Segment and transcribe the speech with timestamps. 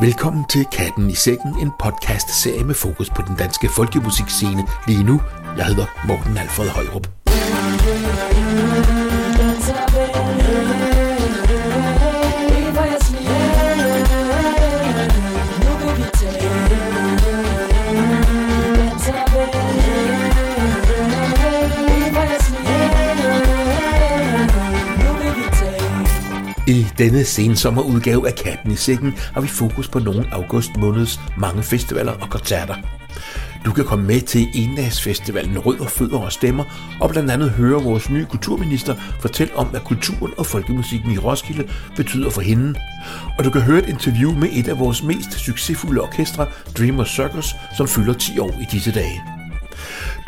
[0.00, 5.20] Velkommen til Katten i Sækken, en podcast-serie med fokus på den danske folkemusikscene lige nu.
[5.56, 7.17] Jeg hedder Morten Alfred Højrup.
[26.98, 32.12] Denne sensommerudgave af Katten i Sækken har vi fokus på nogle august måneds mange festivaler
[32.12, 32.74] og koncerter.
[33.64, 36.64] Du kan komme med til endagsfestivalen Rød og Fødder og Stemmer,
[37.00, 41.68] og blandt andet høre vores nye kulturminister fortælle om, hvad kulturen og folkemusikken i Roskilde
[41.96, 42.74] betyder for hende.
[43.38, 46.46] Og du kan høre et interview med et af vores mest succesfulde orkestre,
[46.78, 49.37] Dreamer Circus, som fylder 10 år i disse dage.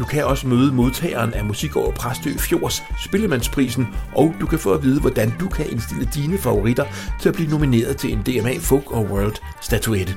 [0.01, 4.73] Du kan også møde modtageren af Musik over Præstø Fjords Spillemandsprisen, og du kan få
[4.73, 6.85] at vide, hvordan du kan indstille dine favoritter
[7.21, 10.17] til at blive nomineret til en DMA Folk og World statuette.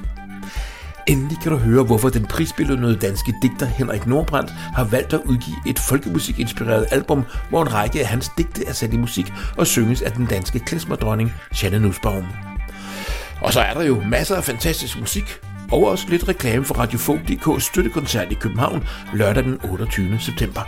[1.08, 5.58] Endelig kan du høre, hvorfor den prisbelønnede danske digter Henrik Nordbrandt har valgt at udgive
[5.68, 10.02] et folkemusikinspireret album, hvor en række af hans digte er sat i musik og synges
[10.02, 12.26] af den danske klesmerdronning Janne Nussbaum.
[13.42, 15.40] Og så er der jo masser af fantastisk musik,
[15.74, 20.20] og også lidt reklame for Radiofog.dk's støttekoncert i København lørdag den 28.
[20.20, 20.62] september.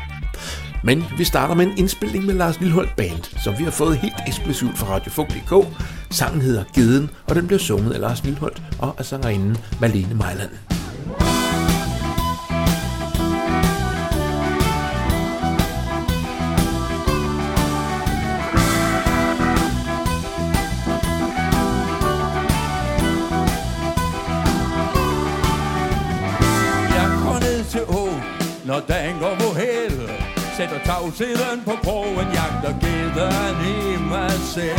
[0.84, 4.16] Men vi starter med en indspilning med Lars Lilleholdt Band, som vi har fået helt
[4.28, 5.68] eksklusivt fra Radiofog.dk.
[6.12, 10.50] Sangen hedder Geden, og den bliver sunget af Lars Lilleholdt og af sangerinden Malene Mejland.
[30.96, 34.78] Tavsheden på krogen, jagter geden i mig selv.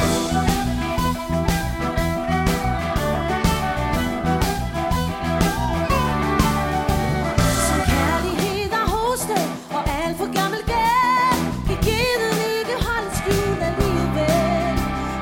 [7.66, 9.46] Som kærlighed er hostet
[9.76, 11.40] og alt for gammel gæld.
[11.68, 14.74] Kan geden ikke holde skjult alligevel.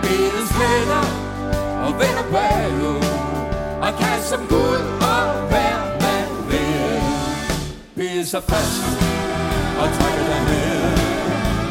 [0.05, 1.05] Gedens venner
[1.87, 3.05] og vender bagud
[3.87, 4.83] Og kan som Gud
[5.13, 7.03] og hver man vil.
[7.97, 9.34] Bide sig fast
[9.83, 10.83] og trækker dig ned.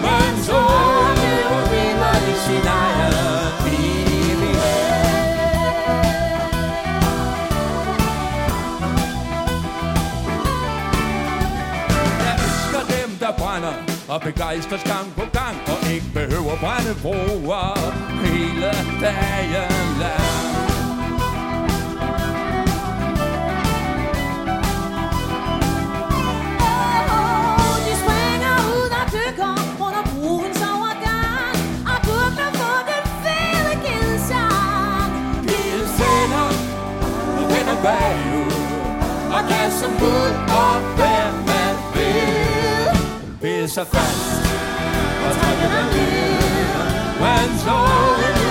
[0.06, 0.59] Men så
[1.22, 3.14] lever vi mig i sin egen
[13.24, 13.74] der brænder
[14.08, 17.78] og begejstres gang på gang Og ikke behøver brænde broer.
[18.25, 18.72] Hele
[19.02, 20.62] dagen lang.
[39.83, 40.33] Som Gud
[40.63, 42.99] og hver man vil
[43.41, 44.44] Bide sig fast
[45.25, 46.33] og trække dig ned
[47.19, 48.42] Men så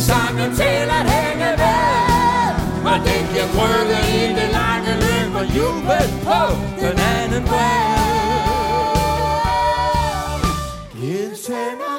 [0.00, 2.10] sangen til at hænge ved.
[2.90, 6.40] Og den giver krølle i det lange løb og jubel på
[6.80, 8.00] den anden bred
[11.00, 11.98] Hedens tænder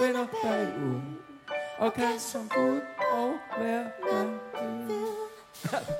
[0.00, 1.00] vender bagud
[1.78, 2.80] og kan som Gud
[3.12, 4.28] og hver man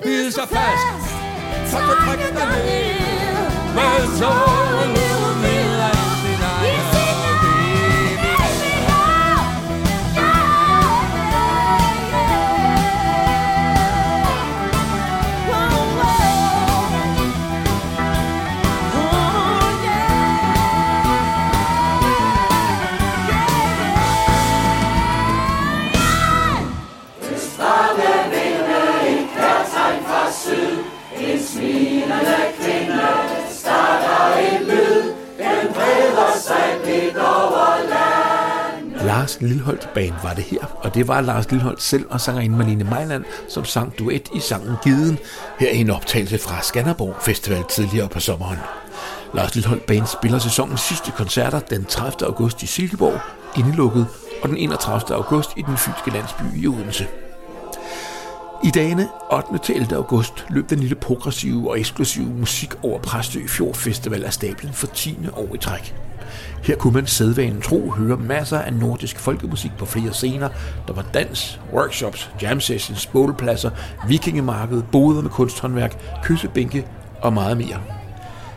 [0.02, 1.10] Bide sig fast
[1.70, 2.96] så kan trække dig ned.
[3.76, 4.30] Men så
[39.40, 42.84] Lars Lilleholdt Band var det her, og det var Lars Lilholt selv og sangerinde Marlene
[42.84, 45.18] Mejland, som sang duet i sangen Giden,
[45.58, 48.58] her i en optagelse fra Skanderborg Festival tidligere på sommeren.
[49.34, 52.26] Lars Lilholt Band spiller sæsonens sidste koncerter den 30.
[52.26, 53.20] august i Silkeborg,
[53.56, 54.06] indelukket,
[54.42, 55.16] og den 31.
[55.16, 57.06] august i den fynske landsby i Odense.
[58.64, 59.58] I dagene 8.
[59.58, 59.96] til 11.
[59.96, 64.86] august løb den lille progressive og eksklusive musik over Præstø Fjord Festival af stablen for
[64.86, 65.18] 10.
[65.32, 65.94] år i træk.
[66.62, 70.48] Her kunne man sædvanen tro høre masser af nordisk folkemusik på flere scener.
[70.86, 73.70] Der var dans, workshops, jam sessions, bålpladser,
[74.08, 76.86] vikingemarked, boder med kunsthåndværk, kyssebænke
[77.22, 77.95] og meget mere.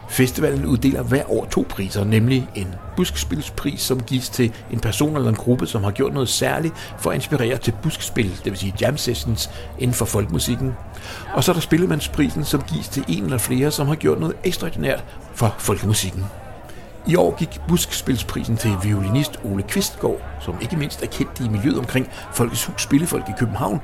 [0.09, 5.29] Festivalen uddeler hver år to priser, nemlig en buskspilspris, som gives til en person eller
[5.29, 8.73] en gruppe, som har gjort noget særligt for at inspirere til buskspil, det vil sige
[8.81, 10.73] jam sessions inden for folkmusikken.
[11.33, 14.35] Og så er der spillemandsprisen, som gives til en eller flere, som har gjort noget
[14.43, 15.03] ekstraordinært
[15.33, 16.25] for folkemusikken.
[17.07, 21.77] I år gik Buskspilsprisen til violinist Ole Kvistgaard, som ikke mindst er kendt i miljøet
[21.77, 23.79] omkring Folkets Hus Spillefolk i København,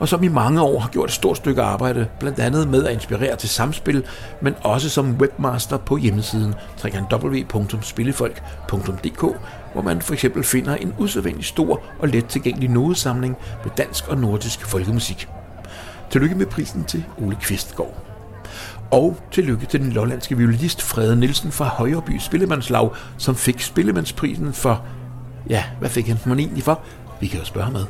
[0.00, 2.92] og som i mange år har gjort et stort stykke arbejde, blandt andet med at
[2.92, 4.04] inspirere til samspil,
[4.40, 6.54] men også som webmaster på hjemmesiden
[6.84, 9.20] www.spillefolk.dk,
[9.72, 14.18] hvor man for eksempel finder en usædvanlig stor og let tilgængelig nodesamling med dansk og
[14.18, 15.28] nordisk folkemusik.
[16.10, 17.94] Tillykke med prisen til Ole Kvistgaard.
[18.90, 24.84] Og tillykke til den lollandske violinist Frede Nielsen fra Højreby Spillemandslag, som fik Spillemandsprisen for...
[25.48, 26.80] Ja, hvad fik han den egentlig for?
[27.20, 27.84] Vi kan jo spørge med.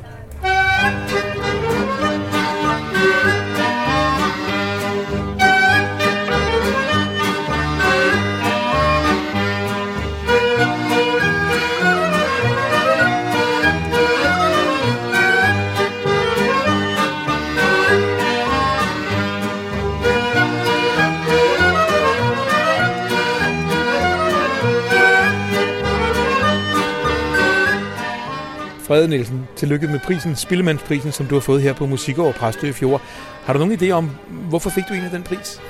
[28.91, 32.71] Frede Nielsen, tillykke med prisen, Spillemandsprisen, som du har fået her på Musikår over Præstø
[32.71, 33.01] Fjord.
[33.43, 34.09] Har du nogen idé om,
[34.49, 35.61] hvorfor fik du egentlig den pris?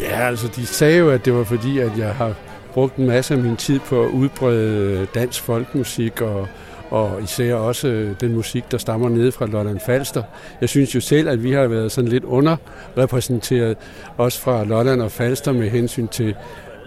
[0.00, 2.34] Ja, altså de sagde jo, at det var fordi, at jeg har
[2.72, 6.48] brugt en masse af min tid på at udbrede dansk folkmusik og,
[6.90, 10.22] og især også øh, den musik, der stammer nede fra Lolland Falster.
[10.60, 13.76] Jeg synes jo selv, at vi har været sådan lidt underrepræsenteret,
[14.16, 16.34] også fra Lolland og Falster med hensyn til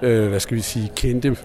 [0.04, 1.38] øh, hvad skal vi sige, kendte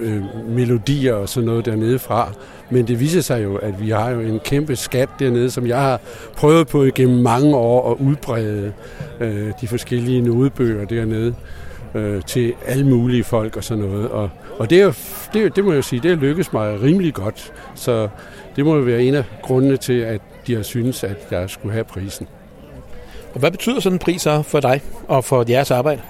[0.00, 2.32] øh, melodier og sådan noget dernede fra.
[2.70, 5.80] Men det viser sig jo, at vi har jo en kæmpe skat dernede, som jeg
[5.80, 6.00] har
[6.36, 8.72] prøvet på igennem mange år at udbrede
[9.20, 11.34] øh, de forskellige nodebøger dernede
[11.94, 14.08] øh, til alle mulige folk og sådan noget.
[14.08, 14.92] Og, og det, er jo,
[15.32, 17.52] det, det må jeg sige, det har lykkes mig rimelig godt.
[17.74, 18.08] Så
[18.56, 21.72] det må jo være en af grundene til, at de har synes, at jeg skulle
[21.72, 22.26] have prisen.
[23.34, 26.00] Og hvad betyder sådan en pris så for dig og for jeres arbejde?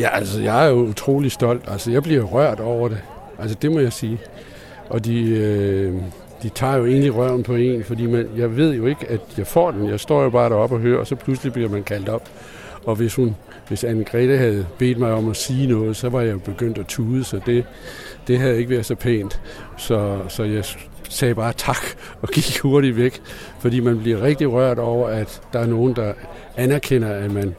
[0.00, 1.62] Ja, altså, jeg er jo utrolig stolt.
[1.68, 2.98] Altså, jeg bliver rørt over det.
[3.38, 4.18] Altså, det må jeg sige.
[4.88, 5.94] Og de, øh,
[6.42, 9.46] de tager jo egentlig røven på en, fordi man, jeg ved jo ikke, at jeg
[9.46, 9.88] får den.
[9.88, 12.28] Jeg står jo bare deroppe og hører, og så pludselig bliver man kaldt op.
[12.86, 13.36] Og hvis hun,
[13.68, 16.78] hvis anne Grete havde bedt mig om at sige noget, så var jeg jo begyndt
[16.78, 17.64] at tude, så det,
[18.26, 19.40] det havde ikke været så pænt.
[19.76, 20.64] Så, så jeg
[21.08, 21.84] sagde bare tak
[22.22, 23.22] og gik hurtigt væk,
[23.58, 26.12] fordi man bliver rigtig rørt over, at der er nogen, der
[26.56, 27.54] anerkender, at man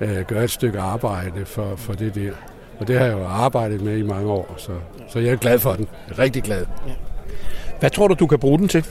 [0.00, 2.32] øh, gør et stykke arbejde for, for det der.
[2.80, 4.72] Og det har jeg jo arbejdet med i mange år, så,
[5.08, 5.88] så jeg er glad for den.
[6.18, 6.66] Rigtig glad.
[6.86, 6.92] Ja.
[7.80, 8.86] Hvad tror du, du kan bruge den til?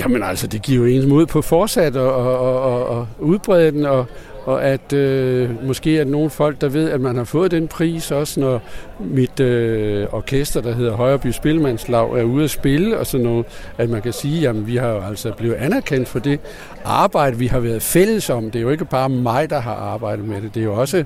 [0.00, 3.86] Jamen altså, det giver jo ens mod på fortsat og, og, og, og udbrede den,
[3.86, 4.06] og,
[4.44, 8.10] og at øh, måske er nogle folk, der ved, at man har fået den pris,
[8.10, 8.62] også når
[9.00, 13.46] mit øh, orkester, der hedder Højreby Spilmandslag, er ude at spille og sådan noget,
[13.78, 16.40] at man kan sige, at vi har jo altså blevet anerkendt for det
[16.84, 18.50] arbejde, vi har været fælles om.
[18.50, 21.04] Det er jo ikke bare mig, der har arbejdet med det, det er jo også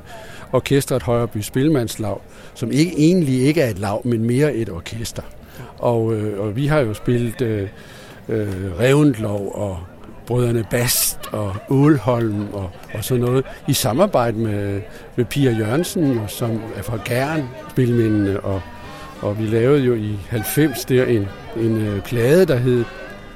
[0.52, 2.16] orkestret Højreby Spilmandslag,
[2.54, 5.22] som ikke, egentlig ikke er et lav, men mere et orkester.
[5.78, 7.68] Og, øh, og vi har jo spillet øh,
[8.28, 9.78] øh, Revendlov og
[10.28, 14.80] brødrene Bast og Ålholm og, og sådan noget, i samarbejde med,
[15.16, 18.62] med Pia Jørgensen, som er fra Gern, spilmændene, og,
[19.20, 22.84] og vi lavede jo i 90 der en, en øh, plade, der hed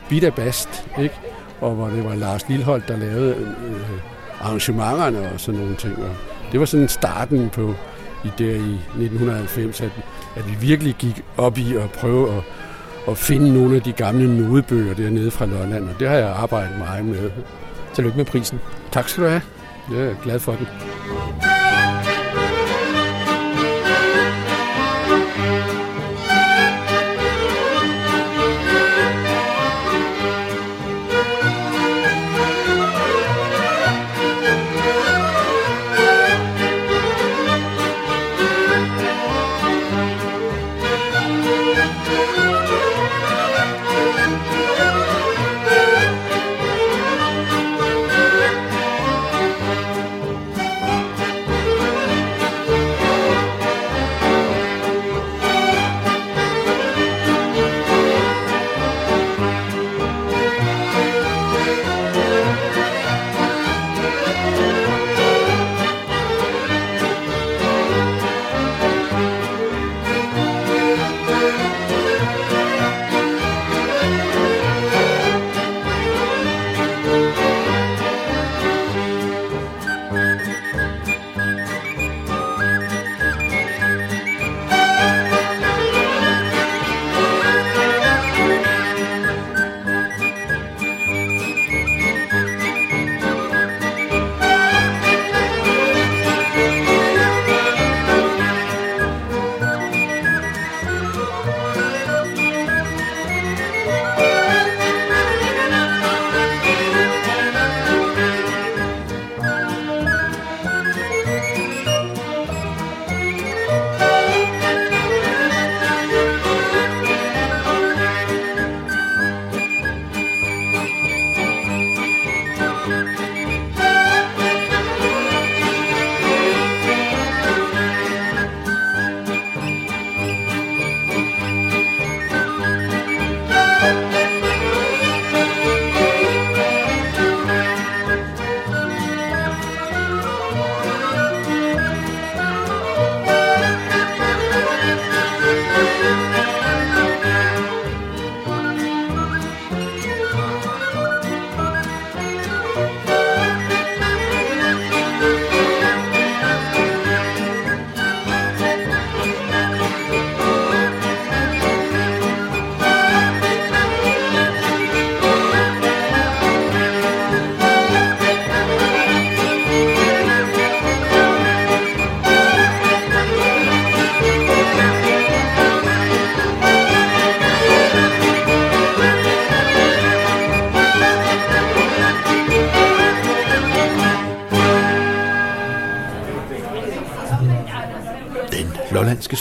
[0.09, 1.15] Bida Bast, ikke?
[1.61, 4.01] og hvor det var Lars Lilholdt, der lavede øh,
[4.41, 5.99] arrangementerne og sådan nogle ting.
[5.99, 6.11] Og
[6.53, 7.75] det var sådan starten på
[8.25, 9.91] i der i 1990, at,
[10.37, 12.43] at vi virkelig gik op i at prøve at
[13.09, 16.79] at finde nogle af de gamle nodebøger dernede fra Lolland, og det har jeg arbejdet
[16.79, 17.31] meget med.
[17.95, 18.61] Tillykke med prisen.
[18.93, 19.43] Tak skal du have.
[19.93, 20.67] Jeg er glad for den.
[20.67, 21.62] Den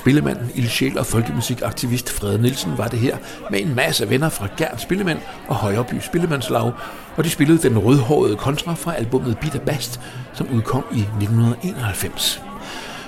[0.01, 3.17] Spillemanden, spillemand, ildsjæl og folkemusikaktivist Frede Nielsen var det her
[3.51, 6.71] med en masse venner fra Gern Spillemænd og Højreby Spillemandslag,
[7.17, 9.99] og de spillede den rødhårede kontra fra albumet Bitter Bast,
[10.33, 12.41] som udkom i 1991.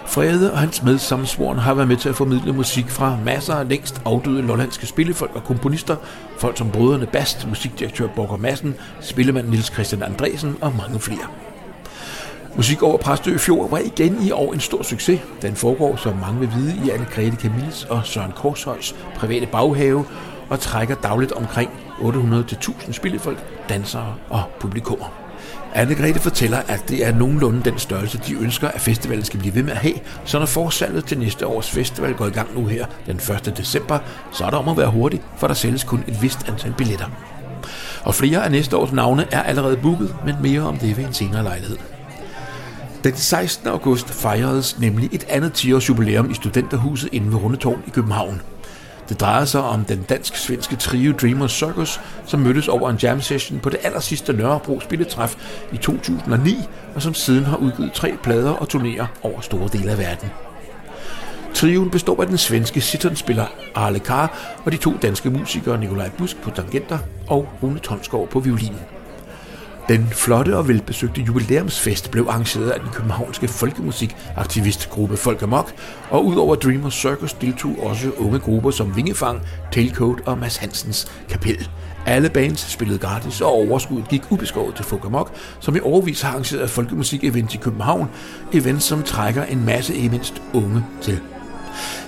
[0.05, 4.01] Frede og hans medsammensvorne har været med til at formidle musik fra masser af længst
[4.05, 5.95] afdøde lollandske spillefolk og komponister,
[6.37, 11.52] folk som brødrene Bast, musikdirektør Borger Madsen, spillemand Nils Christian Andresen og mange flere.
[12.55, 15.19] Musik over Præstø Fjord var igen i år en stor succes.
[15.41, 20.05] Den foregår, som mange vil vide, i Anne-Grethe Camilles og Søren Korshøjs private baghave
[20.49, 21.69] og trækker dagligt omkring
[21.99, 25.05] 800-1000 spillefolk, dansere og publikummer.
[25.75, 29.63] Anne-Grethe fortæller, at det er nogenlunde den størrelse, de ønsker, at festivalen skal blive ved
[29.63, 29.95] med at have.
[30.25, 33.53] Så når forsalget til næste års festival går i gang nu her den 1.
[33.57, 33.99] december,
[34.31, 37.05] så er der om at være hurtig, for der sælges kun et vist antal billetter.
[38.03, 41.13] Og flere af næste års navne er allerede booket, men mere om det ved en
[41.13, 41.77] senere lejlighed.
[43.03, 43.67] Den 16.
[43.67, 48.41] august fejredes nemlig et andet 10-års jubilæum i Studenterhuset inde ved Rundetårn i København.
[49.09, 53.59] Det drejer sig om den dansk-svenske trio Dreamers Circus, som mødtes over en jam session
[53.59, 55.35] på det allersidste Nørrebro spilletræf
[55.71, 56.57] i 2009,
[56.95, 60.29] og som siden har udgivet tre plader og turnerer over store dele af verden.
[61.53, 63.45] Trioen består af den svenske sitonspiller
[63.75, 68.39] Arle Kar og de to danske musikere Nikolaj Busk på tangenter og Rune Tonsgaard på
[68.39, 68.75] violin.
[69.87, 75.73] Den flotte og velbesøgte jubilæumsfest blev arrangeret af den københavnske folkemusikaktivistgruppe Folk Amok,
[76.09, 81.69] og udover Dreamer Circus deltog også unge grupper som Vingefang, Tailcoat og Mads Hansens Kapel.
[82.05, 86.29] Alle bands spillede gratis, og overskuddet gik ubeskåret til Folk Amok, som i overvis har
[86.29, 88.09] arrangeret folkemusik-event i København,
[88.53, 91.19] event som trækker en masse ikke mindst unge til.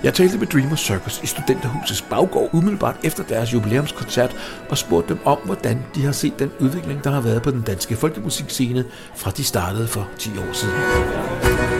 [0.03, 4.35] Jeg talte med Dreamer Circus i Studenterhusets baggård umiddelbart efter deres jubilæumskoncert
[4.69, 7.61] og spurgte dem om, hvordan de har set den udvikling, der har været på den
[7.61, 11.74] danske folkemusikscene, fra de startede for 10 år siden.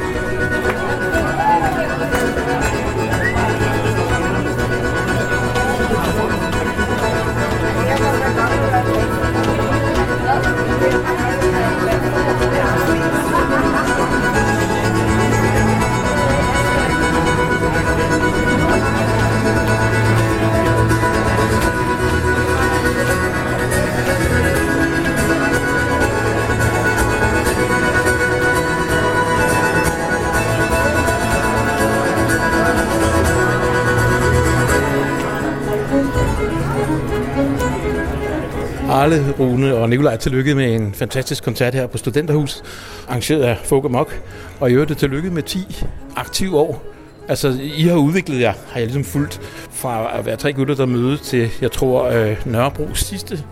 [39.05, 42.63] Arle, Rune og Nikolaj, tillykke med en fantastisk koncert her på Studenterhus,
[43.07, 44.21] arrangeret af Folk Mok.
[44.59, 45.85] Og i øvrigt tillykke med 10
[46.15, 46.83] aktive år.
[47.27, 50.85] Altså, I har udviklet jer, har jeg ligesom fulgt fra at være tre gutter, der
[50.85, 53.43] mødes til, jeg tror, øh, Nørrebros sidste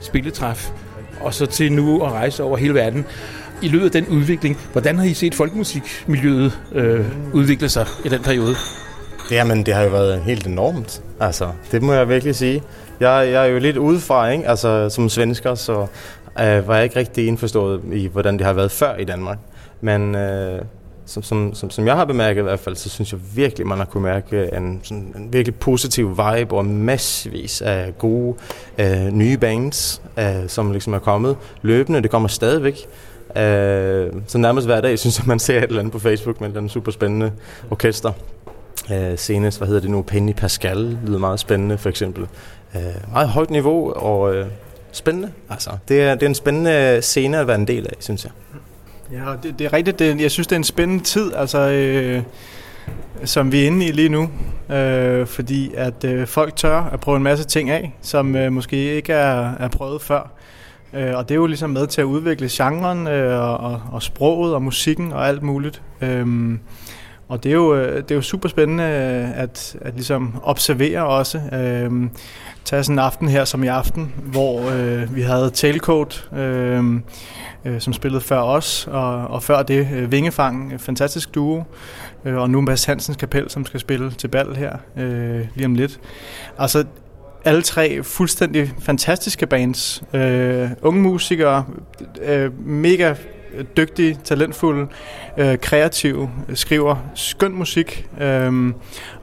[0.00, 0.70] spilletræf,
[1.20, 3.04] og så til nu at rejse over hele verden.
[3.62, 8.22] I løbet af den udvikling, hvordan har I set folkemusikmiljøet øh, udvikle sig i den
[8.22, 8.54] periode?
[9.30, 11.02] Jamen, det har jo været helt enormt.
[11.20, 12.62] Altså, det må jeg virkelig sige.
[13.00, 14.48] Jeg, jeg er jo lidt udefra, ikke?
[14.48, 15.86] Altså, som svensker, så
[16.40, 19.38] øh, var jeg ikke rigtig indforstået i, hvordan det har været før i Danmark.
[19.80, 20.62] Men øh,
[21.06, 23.78] som, som, som, som jeg har bemærket i hvert fald, så synes jeg virkelig, man
[23.78, 28.34] har kunne mærke en, sådan, en virkelig positiv vibe og massevis af gode
[28.78, 32.02] øh, nye bands, øh, som ligesom er kommet løbende.
[32.02, 32.86] Det kommer stadigvæk.
[33.36, 36.50] Øh, så nærmest hver dag synes jeg, man ser et eller andet på Facebook med
[36.50, 37.32] den super spændende
[37.70, 38.12] orkester.
[38.92, 42.26] Øh, senest, hvad hedder det nu, Penny Pascal, lyder meget spændende for eksempel.
[42.74, 44.46] Øh, meget højt niveau og øh,
[44.92, 45.32] spændende.
[45.50, 48.32] Altså, det, er, det er en spændende scene at være en del af, synes jeg.
[49.12, 49.98] Ja, det, det er rigtigt.
[49.98, 52.22] Det, jeg synes, det er en spændende tid, altså, øh,
[53.24, 54.30] som vi er inde i lige nu.
[54.76, 58.76] Øh, fordi at øh, folk tør at prøve en masse ting af, som øh, måske
[58.76, 60.30] ikke er, er prøvet før.
[60.94, 64.02] Øh, og det er jo ligesom med til at udvikle genren øh, og, og, og
[64.02, 65.82] sproget og musikken og alt muligt.
[66.00, 66.26] Øh,
[67.30, 71.06] og det er jo, øh, det er jo super spændende øh, at, at ligesom observere
[71.06, 71.40] også.
[71.52, 72.10] Øhm,
[72.64, 76.84] tage sådan en aften her som i aften, hvor øh, vi havde Tailcoat, øh,
[77.64, 81.62] øh, som spillede før os, og, og før det øh, Vingefang, fantastisk duo,
[82.24, 85.74] øh, og nu Mads Hansens Kapel, som skal spille til bal her øh, lige om
[85.74, 86.00] lidt.
[86.58, 86.84] Altså,
[87.44, 90.02] alle tre fuldstændig fantastiske bands.
[90.14, 91.64] Øh, unge musikere,
[92.22, 93.14] øh, mega
[93.76, 94.86] dygtige, talentfulde,
[95.38, 98.06] øh, kreative, skriver skøn musik.
[98.20, 98.72] Øh,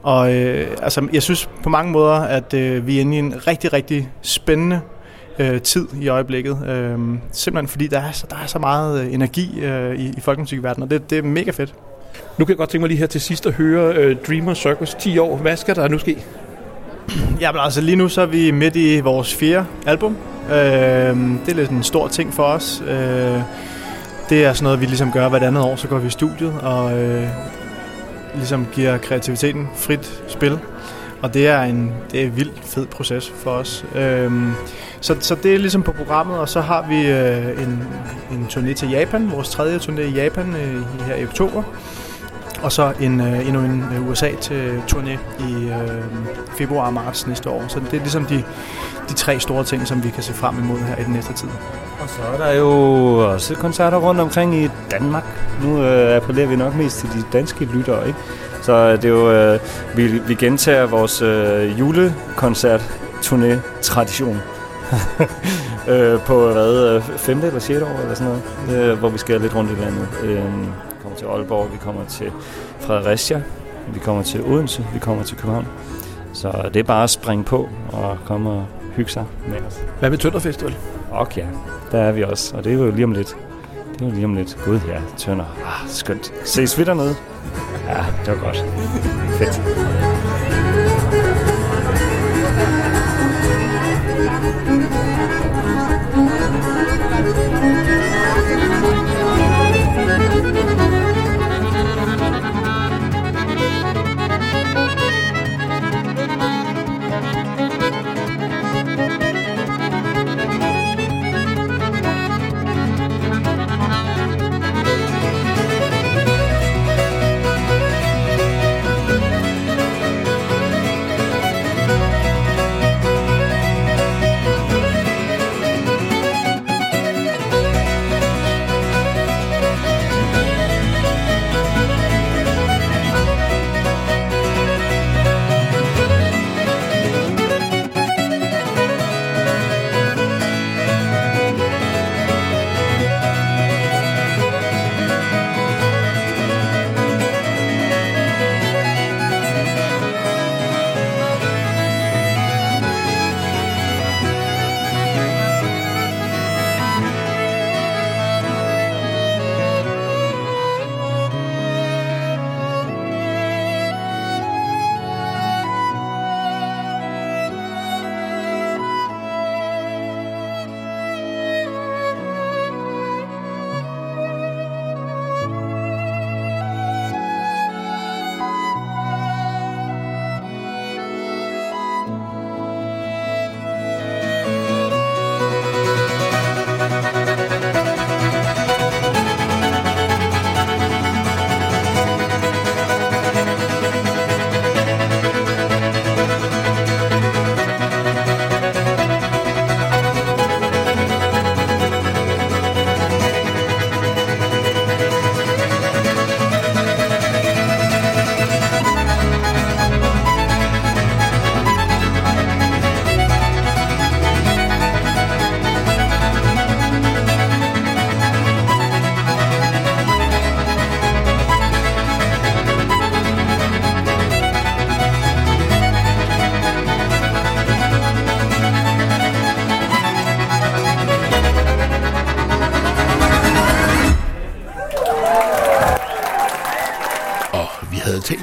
[0.02, 3.46] og øh, altså, jeg synes på mange måder, at øh, vi er inde i en
[3.46, 4.80] rigtig, rigtig spændende
[5.38, 6.58] øh, tid i øjeblikket.
[6.68, 6.98] Øh,
[7.32, 10.82] simpelthen fordi der er, så, der er så meget øh, energi øh, i, i folkemusikverdenen,
[10.82, 11.74] og det, det er mega fedt.
[12.38, 14.94] Nu kan jeg godt tænke mig lige her til sidst at høre uh, Dreamer Circus
[14.94, 15.36] 10 år.
[15.36, 16.16] Hvad skal der nu ske?
[17.40, 20.16] Ja, men altså lige nu så er vi midt i vores fjerde album.
[20.50, 22.82] Øh, det er lidt en stor ting for os.
[22.88, 23.40] Øh,
[24.28, 26.52] det er sådan noget, vi ligesom gør hvert andet år, så går vi i studiet
[26.62, 27.28] og øh,
[28.34, 30.58] ligesom giver kreativiteten frit spil.
[31.22, 33.84] Og det er en, det er en vildt fed proces for os.
[33.94, 34.52] Øhm,
[35.00, 37.84] så, så det er ligesom på programmet, og så har vi øh, en,
[38.30, 41.62] en turné til Japan, vores tredje turné i Japan øh, her i oktober.
[42.62, 45.18] Og så en, øh, endnu en øh, USA til turné
[45.48, 46.04] i øh,
[46.58, 47.64] februar og marts næste år.
[47.68, 48.44] Så det er ligesom de,
[49.08, 51.48] de tre store ting, som vi kan se frem imod her i den næste tid.
[52.00, 52.70] Og så er der jo
[53.32, 55.24] også koncerter rundt omkring i Danmark.
[55.62, 58.18] Nu øh, appellerer vi nok mest til de danske lyttere, ikke?
[58.62, 59.60] Så øh, det er jo, øh,
[59.94, 64.38] vi, vi gentager vores øh, julekoncert-turné-tradition.
[65.88, 68.32] øh, på hvad, øh, femte eller sjette år eller sådan
[68.68, 70.08] noget, øh, hvor vi skal lidt rundt i landet.
[70.22, 70.42] Øh,
[71.18, 72.32] til Aalborg, vi kommer til
[72.80, 73.42] Fredericia,
[73.94, 75.66] vi kommer til Odense, vi kommer til København.
[76.32, 79.80] Så det er bare at springe på og komme og hygge sig med os.
[79.98, 80.76] Hvad med Tønder Festival?
[81.10, 81.46] Og ja,
[81.92, 83.36] der er vi også, og det er jo lige om lidt.
[83.92, 84.58] Det er jo lige om lidt.
[84.64, 85.44] Gud ja, Tønder.
[85.44, 86.32] Ah, skønt.
[86.44, 87.14] Ses vi dernede?
[87.88, 88.64] Ja, det var godt.
[89.38, 90.87] Fedt.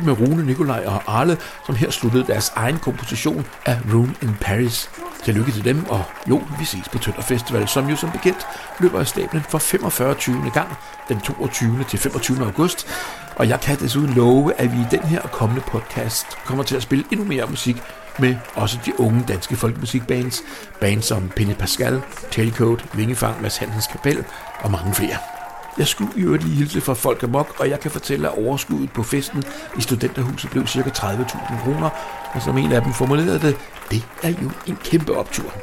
[0.06, 4.90] Med Rune, Nikolaj og Arle, som her sluttede deres egen komposition af Room in Paris.
[5.24, 8.48] Tillykke til dem, og jo, vi ses på Tønder Festival, som jo som bekendt
[8.80, 10.14] løber af stablen for 45.
[10.14, 10.52] 20.
[10.54, 10.68] gang
[11.10, 11.86] den 22.
[11.90, 12.46] til 25.
[12.46, 12.88] august.
[13.36, 16.84] Og jeg kan desuden love, at vi i den her kommende podcast kommer til at
[16.84, 17.78] spille endnu mere musik
[18.20, 20.42] med også de unge danske folkemusikbands.
[20.82, 24.24] Bands som Penny Pascal, Tailcoat, Vingefang, Mads Hansens Kapel
[24.60, 25.35] og mange flere.
[25.78, 28.92] Jeg skulle i øvrigt lige hilse fra Folk Amok, og jeg kan fortælle, at overskuddet
[28.94, 29.44] på festen
[29.78, 30.80] i studenterhuset blev ca.
[30.80, 31.90] 30.000 kroner,
[32.34, 33.58] og som en af dem formulerede det,
[33.92, 35.54] det er jo en kæmpe optur.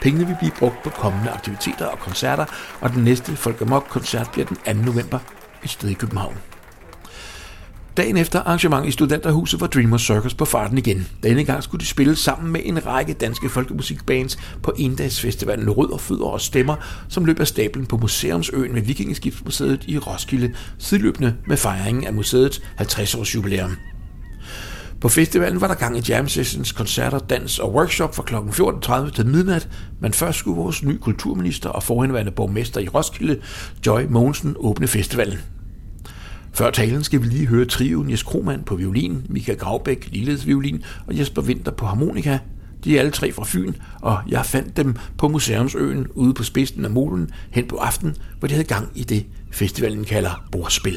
[0.00, 2.44] Pengene vil blive brugt på kommende aktiviteter og koncerter,
[2.80, 4.72] og den næste Folk Amok-koncert bliver den 2.
[4.92, 5.18] november
[5.64, 6.36] et sted i København.
[7.98, 11.06] Dagen efter arrangement i Studenterhuset var Dreamer Circus på farten igen.
[11.22, 16.00] Denne gang skulle de spille sammen med en række danske folkemusikbands på endagsfestivalen Rød og
[16.00, 16.76] Fødder og Stemmer,
[17.08, 22.62] som løb af stablen på Museumsøen ved Vikingeskibsmuseet i Roskilde, sideløbende med fejringen af museets
[22.80, 23.76] 50-års jubilæum.
[25.00, 28.34] På festivalen var der gang i jam sessions, koncerter, dans og workshop fra kl.
[28.34, 29.68] 14.30 til midnat,
[30.00, 33.40] men først skulle vores nye kulturminister og forhenværende borgmester i Roskilde,
[33.86, 35.38] Joy Mogensen, åbne festivalen.
[36.58, 40.84] Før talen skal vi lige høre trioen Jes Krohmann på violin, Mika Gravbæk, Lilledes violin
[41.06, 42.38] og Jesper Winter på harmonika.
[42.84, 46.84] De er alle tre fra Fyn, og jeg fandt dem på Museumsøen ude på spidsen
[46.84, 50.96] af molen hen på aften, hvor de havde gang i det, festivalen kalder bordspil.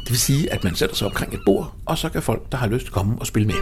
[0.00, 2.58] Det vil sige, at man sætter sig omkring et bord, og så kan folk, der
[2.58, 3.56] har lyst, komme og spille med.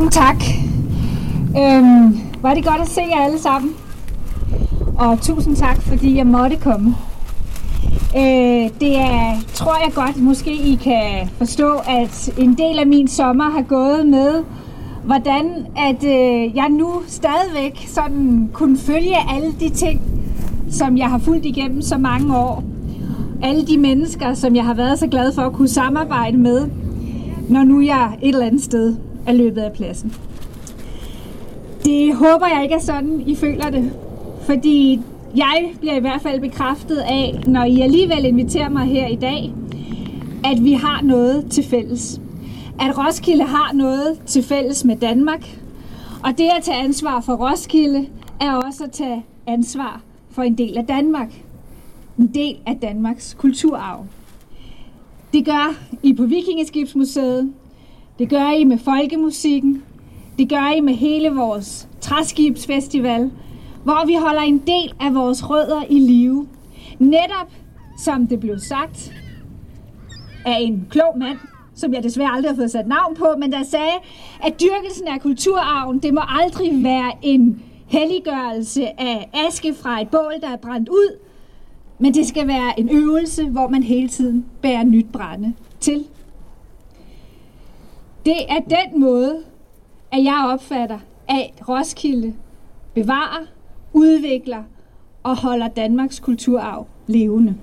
[0.00, 0.44] Mange tak.
[1.58, 3.74] Øhm, var det godt at se jer alle sammen.
[4.98, 6.94] Og tusind tak, fordi jeg måtte komme.
[8.16, 13.08] Øh, det er, tror jeg godt, måske I kan forstå, at en del af min
[13.08, 14.42] sommer har gået med,
[15.04, 20.00] hvordan at øh, jeg nu stadigvæk sådan kunne følge alle de ting,
[20.70, 22.64] som jeg har fulgt igennem så mange år.
[23.42, 26.68] Alle de mennesker, som jeg har været så glad for at kunne samarbejde med,
[27.48, 28.96] når nu jeg et eller andet sted
[29.30, 30.14] er løbet af pladsen.
[31.84, 33.92] Det håber jeg ikke er sådan, I føler det.
[34.42, 35.00] Fordi
[35.36, 39.52] jeg bliver i hvert fald bekræftet af, når I alligevel inviterer mig her i dag,
[40.44, 42.20] at vi har noget til fælles.
[42.80, 45.58] At Roskilde har noget til fælles med Danmark.
[46.24, 48.06] Og det at tage ansvar for Roskilde,
[48.40, 51.42] er også at tage ansvar for en del af Danmark.
[52.18, 54.06] En del af Danmarks kulturarv.
[55.32, 57.52] Det gør I på Vikingeskibsmuseet.
[58.20, 59.82] Det gør I med folkemusikken.
[60.38, 63.30] Det gør I med hele vores træskibsfestival,
[63.84, 66.46] hvor vi holder en del af vores rødder i live.
[66.98, 67.52] Netop,
[67.98, 69.12] som det blev sagt,
[70.46, 71.38] af en klog mand,
[71.74, 73.96] som jeg desværre aldrig har fået sat navn på, men der sagde,
[74.42, 80.34] at dyrkelsen af kulturarven, det må aldrig være en helliggørelse af aske fra et bål,
[80.40, 81.18] der er brændt ud,
[81.98, 86.04] men det skal være en øvelse, hvor man hele tiden bærer nyt brænde til.
[88.24, 89.38] Det er den måde,
[90.12, 92.34] at jeg opfatter, at Roskilde
[92.94, 93.46] bevarer,
[93.92, 94.62] udvikler
[95.22, 97.56] og holder Danmarks kulturarv levende.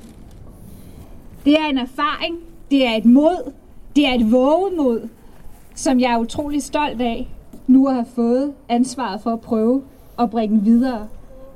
[1.46, 2.38] Det er en erfaring,
[2.72, 3.54] det er et mod,
[3.96, 5.10] det er et vågemod,
[5.76, 7.28] som jeg er utrolig stolt af
[7.68, 9.84] nu at have fået ansvaret for at prøve
[10.20, 11.08] at bringe videre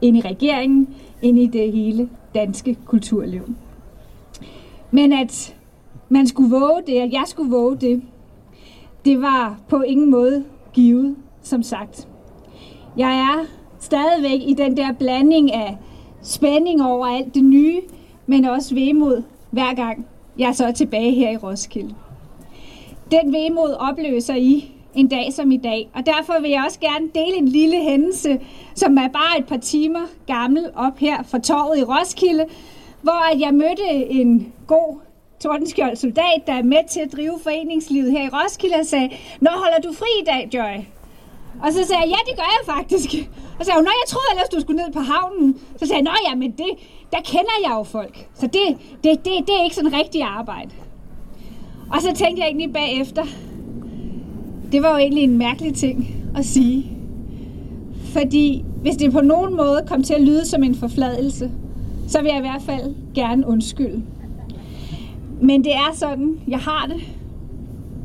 [0.01, 3.55] ind i regeringen, ind i det hele danske kulturliv.
[4.91, 5.55] Men at
[6.09, 8.01] man skulle våge det, at jeg skulle våge det,
[9.05, 12.07] det var på ingen måde givet, som sagt.
[12.97, 13.45] Jeg er
[13.79, 15.77] stadigvæk i den der blanding af
[16.21, 17.81] spænding over alt det nye,
[18.25, 20.05] men også vemod hver gang
[20.37, 21.95] jeg så er tilbage her i Roskilde.
[23.11, 27.09] Den vemod opløser I en dag som i dag, og derfor vil jeg også gerne
[27.15, 28.39] dele en lille hændelse,
[28.75, 32.45] som er bare et par timer gammel op her fra torvet i Roskilde,
[33.01, 34.99] hvor at jeg mødte en god
[35.43, 39.09] Tordenskjold soldat, der er med til at drive foreningslivet her i Roskilde, og sagde,
[39.41, 40.75] Nå, holder du fri i dag, Joy?
[41.63, 43.09] Og så sagde jeg, ja, det gør jeg faktisk.
[43.59, 45.59] Og så sagde hun, Nå, jeg troede ellers, du skulle ned på havnen.
[45.79, 46.71] Så sagde jeg, Nå ja, men det,
[47.11, 48.27] der kender jeg jo folk.
[48.35, 48.65] Så det,
[49.03, 50.71] det, det, det er ikke sådan rigtig arbejde.
[51.93, 53.25] Og så tænkte jeg egentlig bagefter,
[54.71, 55.97] det var jo egentlig en mærkelig ting
[56.37, 56.91] at sige.
[58.13, 61.51] Fordi hvis det på nogen måde kom til at lyde som en forfladelse,
[62.07, 64.03] så vil jeg i hvert fald gerne undskylde.
[65.41, 67.01] Men det er sådan, jeg har det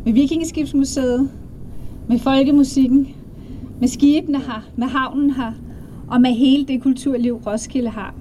[0.05, 1.31] med Vikingeskibsmuseet,
[2.09, 3.09] med folkemusikken,
[3.81, 5.53] med skibene her, med havnen her,
[6.09, 8.15] og med hele det kulturliv, Roskilde har.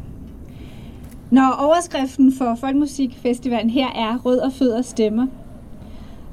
[1.32, 5.28] Når overskriften for Folkemusikfestivalen her er Rød og Fødder Stemmer,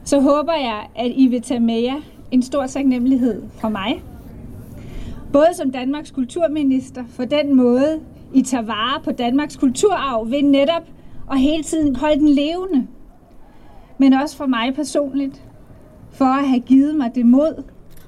[0.05, 4.03] så håber jeg, at I vil tage med jer en stor taknemmelighed fra mig.
[5.33, 8.01] Både som Danmarks kulturminister for den måde,
[8.35, 10.83] I tager vare på Danmarks kulturarv ved netop
[11.27, 12.87] og hele tiden holde den levende.
[13.99, 15.43] Men også for mig personligt,
[16.11, 17.63] for at have givet mig det mod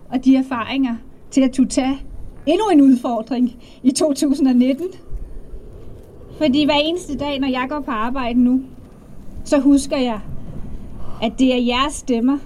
[0.09, 0.97] og de erfaringer
[1.31, 1.99] til at kunne tage
[2.47, 4.87] endnu en udfordring i 2019.
[6.39, 8.63] Fordi hver eneste dag, når jeg går på arbejde nu,
[9.45, 10.21] så husker jeg,
[11.23, 12.39] at det er jeres stemmer,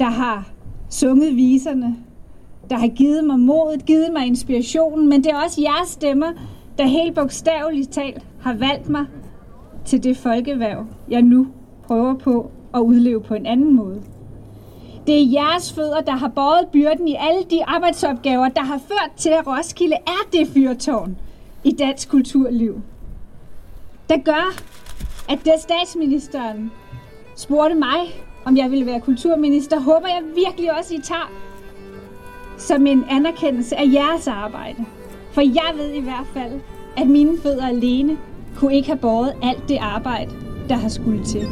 [0.00, 0.50] der har
[0.90, 1.96] sunget viserne,
[2.70, 6.32] der har givet mig modet, givet mig inspirationen, men det er også jeres stemmer,
[6.78, 9.04] der helt bogstaveligt talt har valgt mig
[9.86, 11.46] til det folkeværv, jeg nu
[11.86, 14.02] prøver på at udleve på en anden måde.
[15.06, 19.10] Det er jeres fødder, der har båret byrden i alle de arbejdsopgaver, der har ført
[19.16, 21.16] til, at Roskilde er det fyrtårn
[21.64, 22.80] i dansk kulturliv.
[24.08, 24.54] Der gør,
[25.28, 26.70] at det statsministeren
[27.36, 28.00] spurgte mig,
[28.44, 31.32] om jeg ville være kulturminister, håber jeg virkelig også, I tager
[32.58, 34.84] som en anerkendelse af jeres arbejde.
[35.32, 36.60] For jeg ved i hvert fald,
[36.96, 38.18] at mine fødder alene
[38.56, 40.30] kunne ikke have båret alt det arbejde,
[40.68, 41.46] der har skulle til.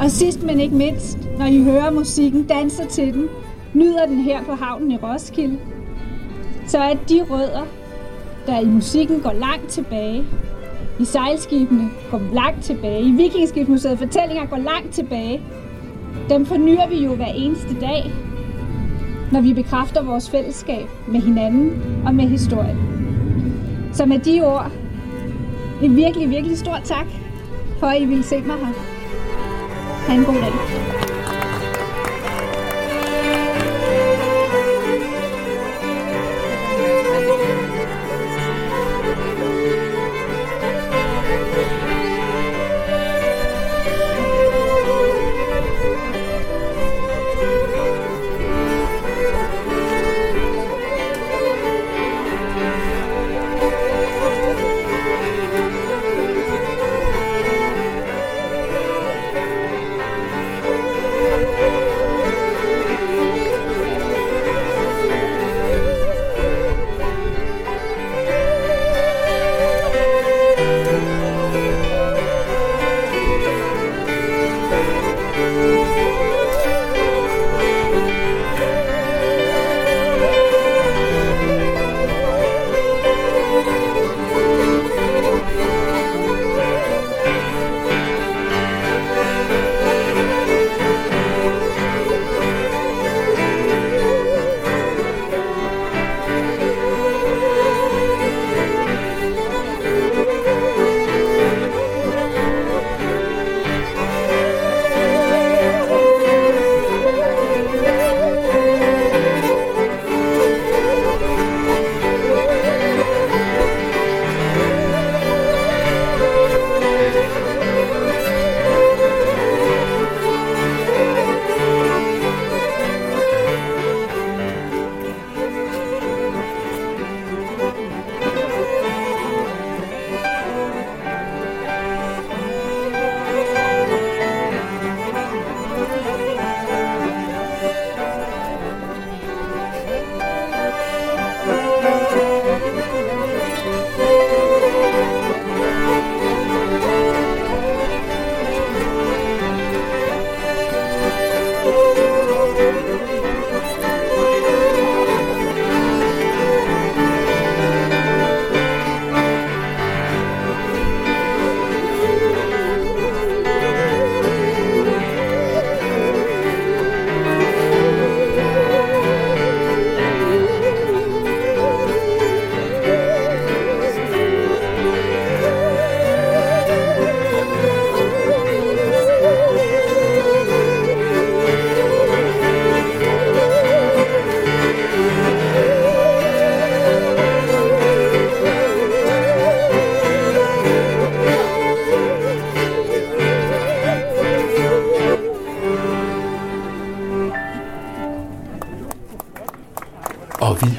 [0.00, 3.28] Og sidst men ikke mindst, når I hører musikken, danser til den,
[3.74, 5.58] nyder den her på havnen i Roskilde,
[6.66, 7.66] så er de rødder,
[8.46, 10.24] der i musikken går langt tilbage,
[11.00, 15.40] i sejlskibene går langt tilbage, i Vikingskibsmuseet fortællinger går langt tilbage,
[16.28, 18.12] dem fornyer vi jo hver eneste dag,
[19.32, 22.78] når vi bekræfter vores fællesskab med hinanden og med historien.
[23.92, 24.70] Så med de ord
[25.82, 27.06] en virkelig, virkelig stor tak
[27.78, 28.74] for, at I ville se mig her.
[30.06, 31.13] Ha' en god dag.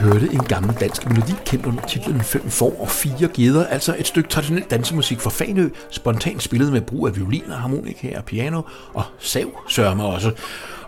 [0.06, 4.08] Hørte en gammel dansk melodi kendt under titlen Fem får og fire geder, altså et
[4.08, 8.62] stykke traditionel dansemusik fra Fanø, spontant spillet med brug af violiner, harmonika og piano,
[8.94, 10.32] og sav sørger mig også.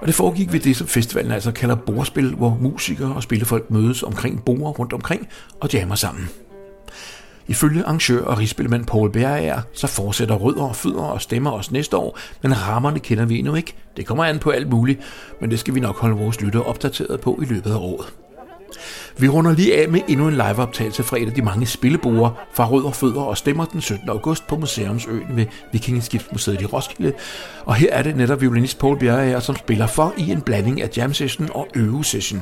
[0.01, 4.03] Og det foregik ved det, som festivalen altså kalder bordspil, hvor musikere og spillefolk mødes
[4.03, 5.27] omkring borer rundt omkring
[5.59, 6.29] og jammer sammen.
[7.47, 12.19] Ifølge arrangør og rigsspillemand Paul Bjerger, så fortsætter rødder, fødder og stemmer også næste år,
[12.41, 13.75] men rammerne kender vi endnu ikke.
[13.97, 14.99] Det kommer an på alt muligt,
[15.41, 18.26] men det skal vi nok holde vores lytter opdateret på i løbet af året.
[19.17, 22.69] Vi runder lige af med endnu en liveoptagelse fra et af de mange spilleborer fra
[22.69, 24.09] Rødder Fødder og Stemmer den 17.
[24.09, 27.13] august på Museumsøen ved Vikingeskibsmuseet i Roskilde.
[27.65, 30.89] Og her er det netop violinist Paul Bjergager, som spiller for i en blanding af
[30.97, 32.41] jam session og øve session.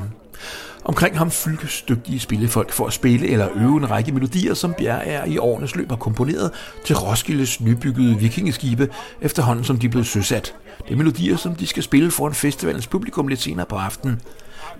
[0.86, 5.26] Omkring ham fyldes dygtige spillefolk for at spille eller øve en række melodier, som Bjergager
[5.26, 6.52] i årenes løb har komponeret
[6.86, 8.90] til Roskildes nybyggede vikingeskibe,
[9.22, 10.56] efterhånden som de blev søsat.
[10.88, 14.22] Det er melodier, som de skal spille foran festivalens publikum lidt senere på aftenen.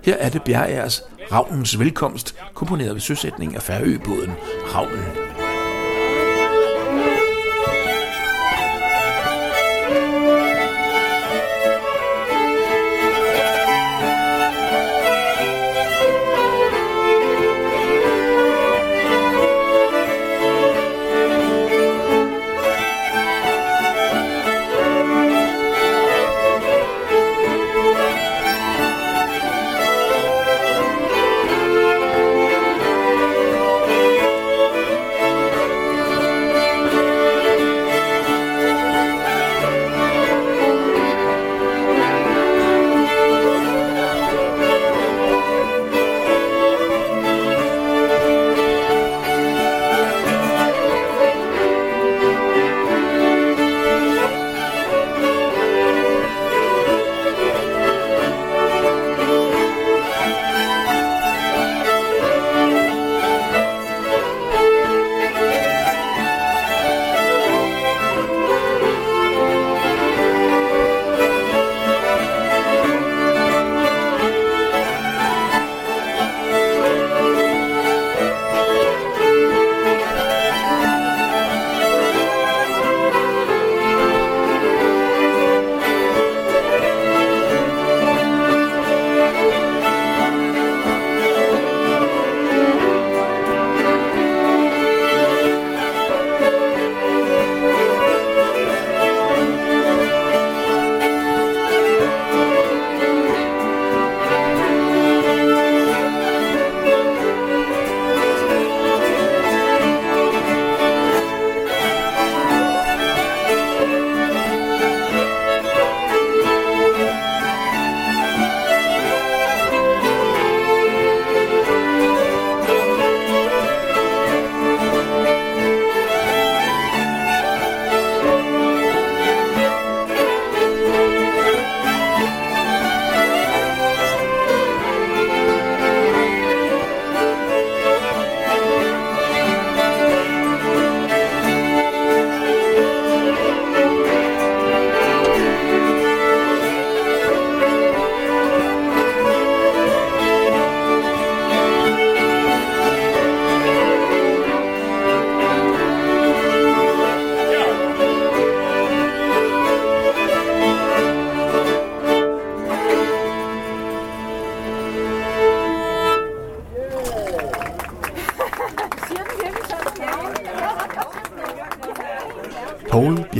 [0.06, 4.32] Her er det Bjergagers Ravnens velkomst, komponeret ved søsætning af Færøbåden
[4.74, 5.35] Ravnen.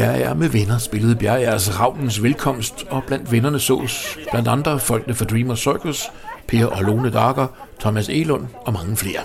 [0.06, 5.16] Bjerger med venner spillede Bjergers altså Ravnens velkomst, og blandt vennerne sås blandt andre folkene
[5.16, 6.12] fra Dreamer Circus,
[6.48, 7.48] Per og Lone Darker,
[7.80, 9.22] Thomas Elund og mange flere.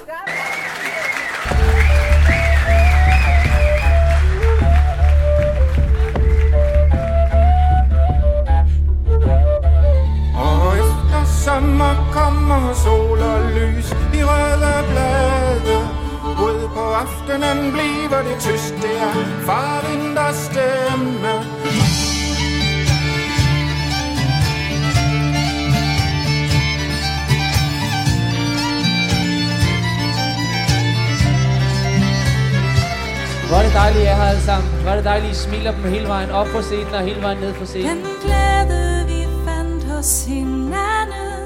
[35.00, 37.66] Det dejlige smil I smiler hele vejen op på scenen og hele vejen ned på
[37.66, 37.96] scenen.
[37.96, 41.40] Den glæde vi fandt hos hinanden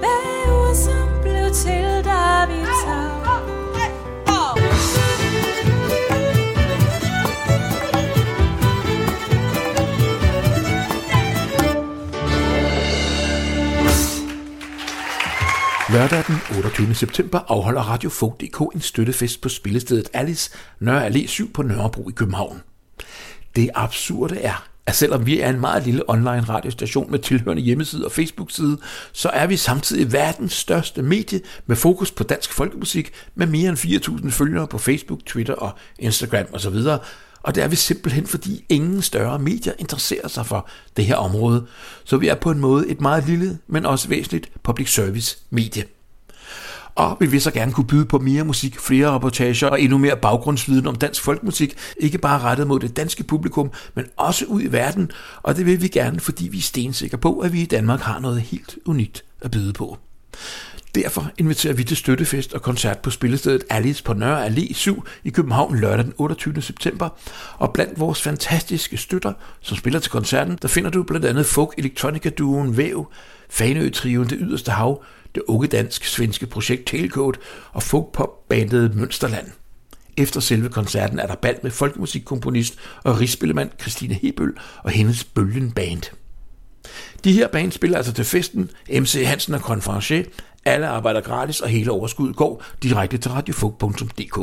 [0.00, 2.60] hvad som blev til da vi
[15.94, 16.94] Lørdag den 28.
[16.94, 22.12] september afholder Radio Folk.dk en støttefest på spillestedet Alice, Nørre Allé 7 på Nørrebro i
[22.12, 22.62] København.
[23.56, 28.04] Det absurde er, at selvom vi er en meget lille online radiostation med tilhørende hjemmeside
[28.04, 28.78] og Facebook-side,
[29.12, 33.78] så er vi samtidig verdens største medie med fokus på dansk folkemusik med mere end
[33.78, 36.76] 4.000 følgere på Facebook, Twitter og Instagram osv.,
[37.44, 41.66] og det er vi simpelthen, fordi ingen større medier interesserer sig for det her område.
[42.04, 45.84] Så vi er på en måde et meget lille, men også væsentligt public service medie.
[46.94, 50.16] Og vi vil så gerne kunne byde på mere musik, flere reportager og endnu mere
[50.16, 54.72] baggrundsviden om dansk folkmusik, ikke bare rettet mod det danske publikum, men også ud i
[54.72, 55.10] verden,
[55.42, 58.18] og det vil vi gerne, fordi vi er stensikre på, at vi i Danmark har
[58.18, 59.98] noget helt unikt at byde på.
[60.94, 65.30] Derfor inviterer vi til støttefest og koncert på spillestedet Alice på Nørre Allé 7 i
[65.30, 66.62] København lørdag den 28.
[66.62, 67.08] september.
[67.58, 71.74] Og blandt vores fantastiske støtter, som spiller til koncerten, der finder du blandt andet folk
[71.78, 73.12] elektronika duoen Væv,
[73.50, 77.36] Fanø Trioen Det Yderste Hav, det unge dansk-svenske projekt Tailcoat
[77.72, 79.46] og folkpop-bandet Mønsterland.
[80.16, 85.72] Efter selve koncerten er der band med folkemusikkomponist og rigsspillemand Christine Hebøl og hendes Bølgen
[85.72, 86.02] Band.
[87.24, 90.24] De her band spiller altså til festen, MC Hansen og Conferencier,
[90.64, 94.38] alle arbejder gratis, og hele overskuddet går direkte til radiofog.dk.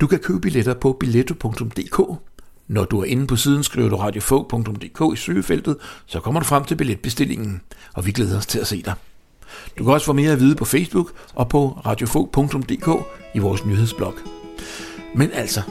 [0.00, 2.20] Du kan købe billetter på billetto.dk.
[2.68, 5.76] Når du er inde på siden, skriver du radiofog.dk i søgefeltet,
[6.06, 7.60] så kommer du frem til billetbestillingen,
[7.94, 8.94] og vi glæder os til at se dig.
[9.78, 14.14] Du kan også få mere at vide på Facebook og på radiofog.dk i vores nyhedsblog.
[15.14, 15.62] Men altså,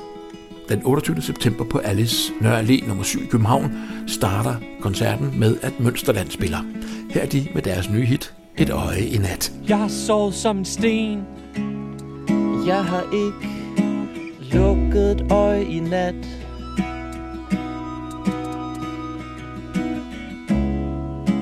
[0.70, 1.22] den 28.
[1.22, 3.72] september på Alice Nørre Allé nummer 7 i København
[4.08, 6.60] starter koncerten med, at Mønsterland spiller.
[7.10, 9.54] Her er de med deres nye hit, et øje i nat.
[9.68, 11.24] Jeg har sovet som en sten
[12.68, 13.50] Jeg har ikke
[14.54, 16.16] lukket et øje i nat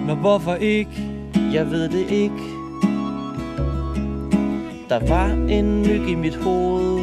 [0.07, 0.89] Men hvorfor ikke?
[1.53, 2.43] Jeg ved det ikke
[4.89, 6.99] Der var en myg i mit hoved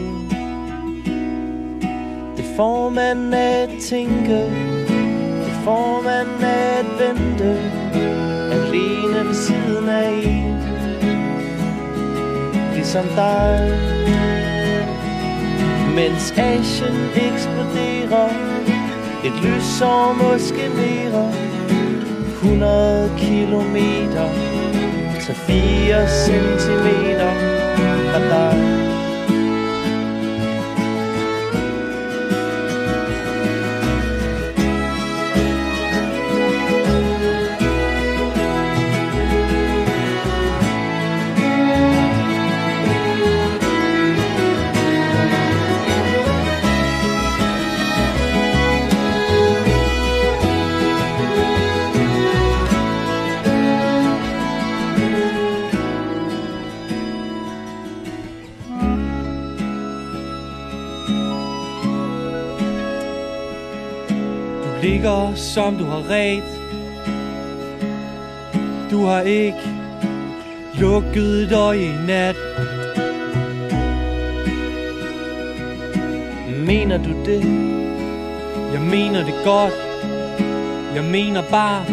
[2.37, 4.74] Det får man at tænke
[5.65, 7.61] det får man af at vente
[8.53, 10.59] Alene ved siden af en.
[12.75, 13.79] Ligesom dig.
[15.95, 18.29] Mens Asien eksploderer
[19.25, 21.33] Et lysår måske mere.
[22.43, 24.29] 100 kilometer
[25.21, 27.33] Til 4 centimeter
[28.13, 28.74] fra dig.
[65.55, 66.43] Som du har ret.
[68.91, 69.59] Du har ikke
[70.79, 72.37] lukket et øje i nat.
[76.67, 77.45] Mener du det?
[78.73, 79.75] Jeg mener det godt.
[80.95, 81.85] Jeg mener bare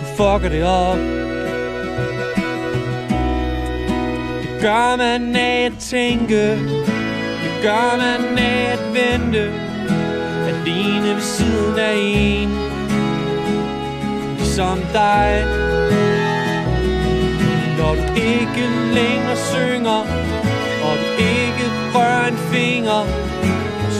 [0.00, 0.98] Du fucker det op.
[4.42, 6.50] Det gør man af at tænke.
[7.42, 9.52] Det gør man af at vente.
[10.48, 12.67] Alene ved siden af en.
[14.58, 15.44] Som dig.
[17.78, 20.00] Når du ikke længere synger
[20.86, 23.02] Og du ikke rører en finger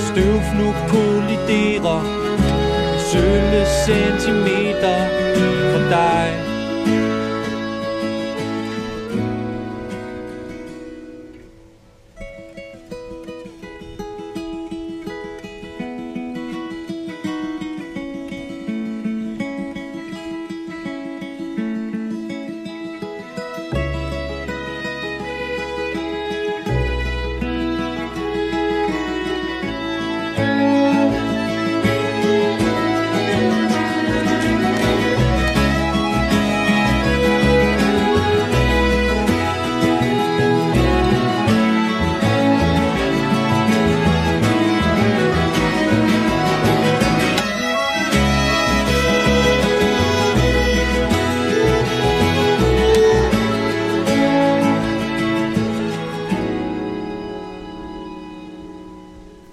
[0.03, 2.01] Og nu kolliderer.
[3.13, 4.99] Sølle centimeter
[5.71, 6.58] fra dig.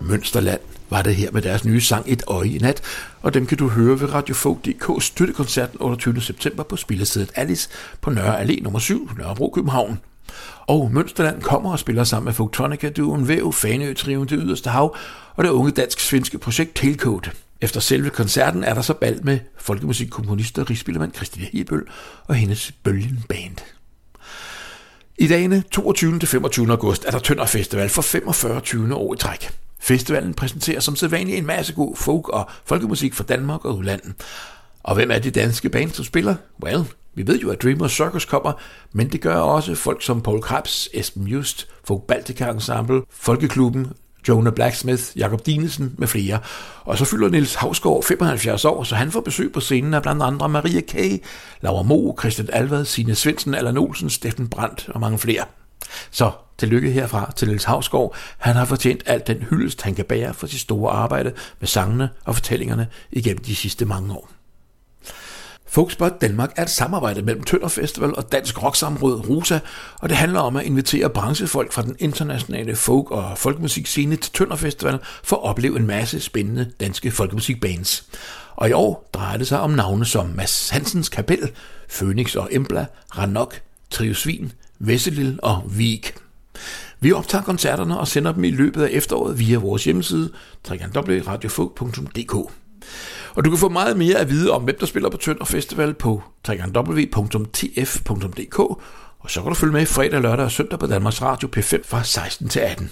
[0.05, 2.81] Mønsterland var det her med deres nye sang Et øje i nat,
[3.21, 6.21] og dem kan du høre ved Radiofog.dk støttekoncerten 28.
[6.21, 7.69] september på spillestedet Alice
[8.01, 9.99] på Nørre Allé nummer 7, Nørrebro, København.
[10.67, 14.95] Og Mønsterland kommer og spiller sammen med Fogtonica-duen Væv, Faneø-triven Det Yderste Hav
[15.35, 17.31] og det unge dansk-svenske projekt Tailcoat.
[17.61, 21.83] Efter selve koncerten er der så bald med folkemusikkomponist og rigsspillermand Christina Hebøl
[22.27, 23.57] og hendes Bølgen Band.
[25.17, 26.19] I dagene 22.
[26.19, 26.71] til 25.
[26.71, 28.61] august er der Tønder Festival for 45.
[28.61, 28.95] 20.
[28.95, 29.51] år i træk.
[29.85, 34.13] Festivalen præsenterer som sædvanligt en masse god folk- og folkemusik fra Danmark og udlandet.
[34.83, 36.35] Og hvem er de danske band, som spiller?
[36.63, 36.83] Well,
[37.15, 38.51] vi ved jo, at Dreamers Circus kommer,
[38.93, 43.87] men det gør også folk som Paul Krebs, Esben Just, Folk Baltica Ensemble, Folkeklubben,
[44.27, 46.39] Jonah Blacksmith, Jakob Dinesen med flere.
[46.83, 50.23] Og så fylder Nils Havsgaard 75 år, så han får besøg på scenen af blandt
[50.23, 50.95] andre Maria K.,
[51.61, 55.45] Laura Mo, Christian Alvad, Signe Svendsen, Allan Olsen, Steffen Brandt og mange flere.
[56.11, 58.15] Så tillykke herfra til Niels Havsgaard.
[58.37, 62.09] Han har fortjent alt den hyldest, han kan bære for sit store arbejde med sangene
[62.25, 64.29] og fortællingerne igennem de sidste mange år.
[65.67, 69.59] Folkspot Danmark er et samarbejde mellem Tønder Festival og Dansk Rocksamråd Rosa,
[69.99, 74.55] og det handler om at invitere branchefolk fra den internationale folk- og folkemusikscene til Tønder
[74.55, 78.05] Festival for at opleve en masse spændende danske folkemusikbands.
[78.55, 81.51] Og i år drejer det sig om navne som Mads Hansens Kapel,
[81.89, 82.85] Phoenix og Embla,
[83.17, 83.61] Ranok,
[83.91, 86.13] Trio Svin, Vesselil og Vik.
[86.99, 90.29] Vi optager koncerterne og sender dem i løbet af efteråret via vores hjemmeside
[90.69, 92.35] www.radiofog.dk.
[93.35, 95.93] Og du kan få meget mere at vide om, hvem der spiller på Tønder Festival
[95.93, 98.59] på www.tf.dk,
[99.19, 102.03] og så kan du følge med fredag, lørdag og søndag på Danmarks Radio P5 fra
[102.03, 102.91] 16 til 18.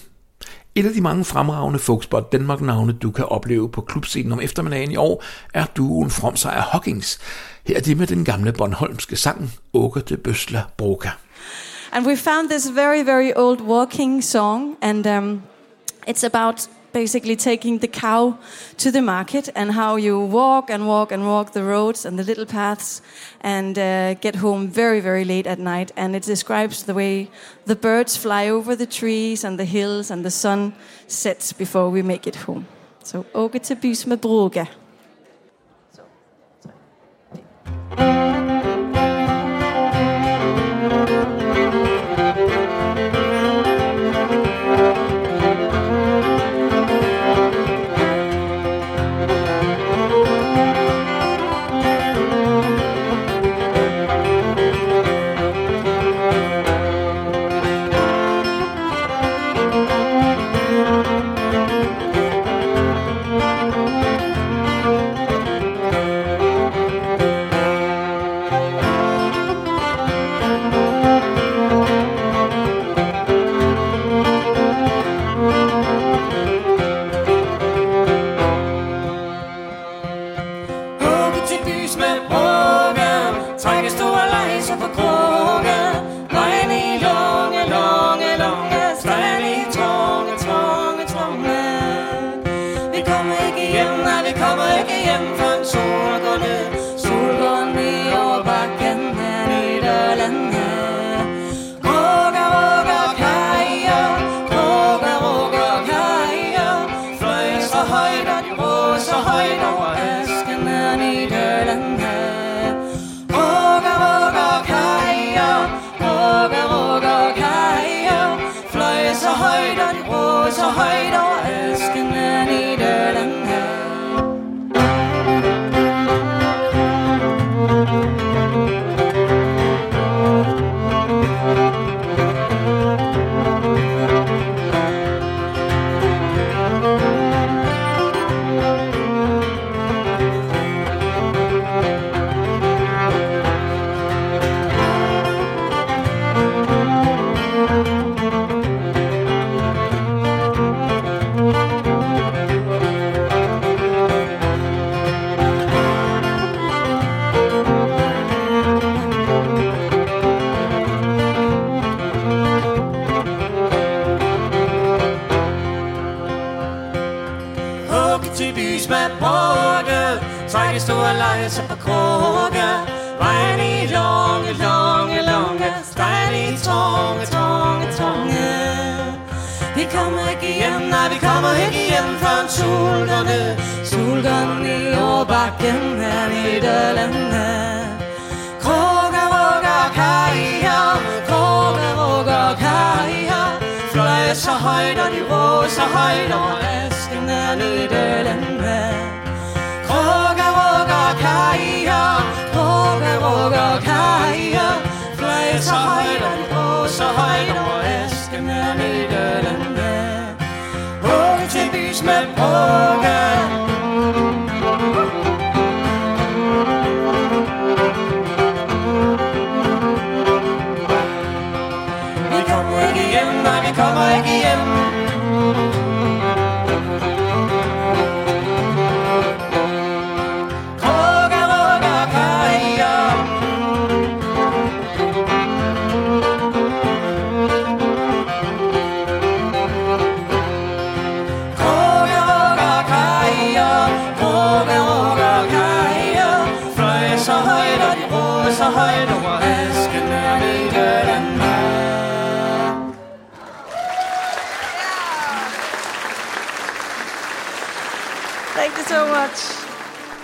[0.76, 4.96] Et af de mange fremragende Folkspot Danmark-navne, du kan opleve på klubscenen om eftermiddagen i
[4.96, 5.24] år,
[5.54, 7.20] er duoen Fromsejr Hockings.
[7.68, 11.10] Her er de med den gamle Bornholmske sang, Åke de Bøsla Broka.
[11.94, 15.44] And we found this very, very old walking song, and um,
[16.08, 18.36] it's about basically taking the cow
[18.78, 22.24] to the market and how you walk and walk and walk the roads and the
[22.24, 23.02] little paths
[23.42, 25.92] and uh, get home very, very late at night.
[25.96, 27.30] And it describes the way
[27.66, 30.74] the birds fly over the trees and the hills and the sun
[31.08, 32.66] sets before we make it home.
[33.04, 34.66] So, åke til bys med Broga.
[37.98, 38.43] Hugge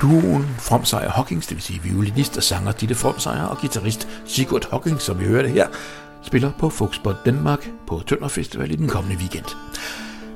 [0.01, 5.03] Duoen Fromsejr Hawkins, det vil sige violinist og sanger Ditte Fromsejr og guitarist Sigurd Hawkins,
[5.03, 5.67] som vi hørte her,
[6.23, 9.45] spiller på Folkspot Danmark på Tønder Festival i den kommende weekend.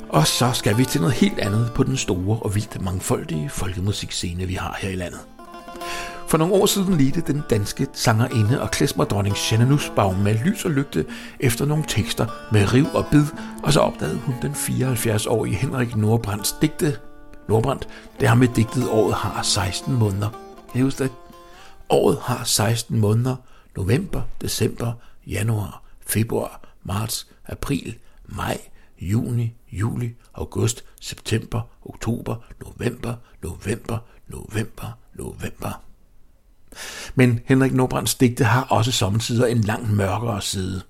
[0.10, 4.46] Og så skal vi til noget helt andet på den store og vildt mangfoldige folkemusikscene,
[4.46, 5.20] vi har her i landet.
[6.28, 10.72] For nogle år siden ledte den danske sangerinde og klesmerdronning Shannon Baum med lys og
[10.72, 11.06] lygte
[11.40, 13.26] efter nogle tekster med riv og bid,
[13.64, 16.98] og så opdagede hun den 74-årige Henrik Nordbrands digte.
[17.48, 17.88] Nordbrandt,
[18.20, 20.30] det har med digtet Året har 16 måneder.
[20.72, 21.12] Kan I huske det?
[21.90, 23.36] Året har 16 måneder.
[23.76, 24.94] November, december,
[25.28, 28.58] januar, februar, marts, april, maj,
[29.02, 35.82] juni, juli, august, september, oktober, november, november, november, november.
[37.16, 40.82] Men Henrik Nordbrands digte har også samtidig en langt mørkere side.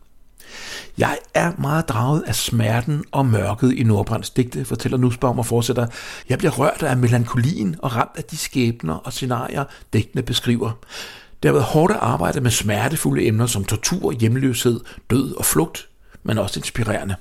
[0.97, 5.87] Jeg er meget draget af smerten og mørket i Nordbrands digte, fortæller Nussbaum og fortsætter.
[6.29, 10.71] Jeg bliver rørt af melankolien og ramt af de skæbner og scenarier, digtene beskriver.
[11.43, 14.79] Det har været hårdt at arbejde med smertefulde emner som tortur, hjemløshed,
[15.09, 15.87] død og flugt,
[16.23, 17.15] men også inspirerende.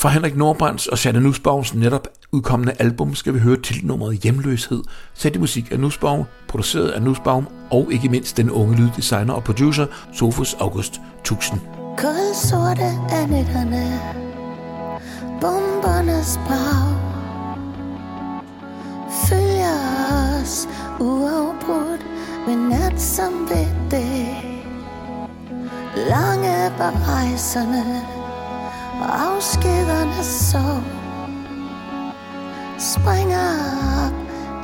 [0.00, 4.82] Fra Henrik Nordbrands og Sanne Nussbaums netop udkommende album skal vi høre tilnummeret Hjemløshed,
[5.14, 9.44] sat i musik af Nussbaum, produceret af Nussbaum og ikke mindst den unge lyddesigner og
[9.44, 11.79] producer Sofus August Tuxen.
[12.00, 14.00] Kold sorte er nætterne
[15.40, 16.96] Bombernes brag.
[19.28, 19.76] Følger
[20.40, 20.68] os
[21.00, 22.04] uafbrudt
[22.46, 24.64] Ved nat som ved dag.
[25.96, 28.02] Lange var rejserne
[29.00, 30.82] Og afskederne sov
[32.78, 33.50] Springer
[34.06, 34.14] op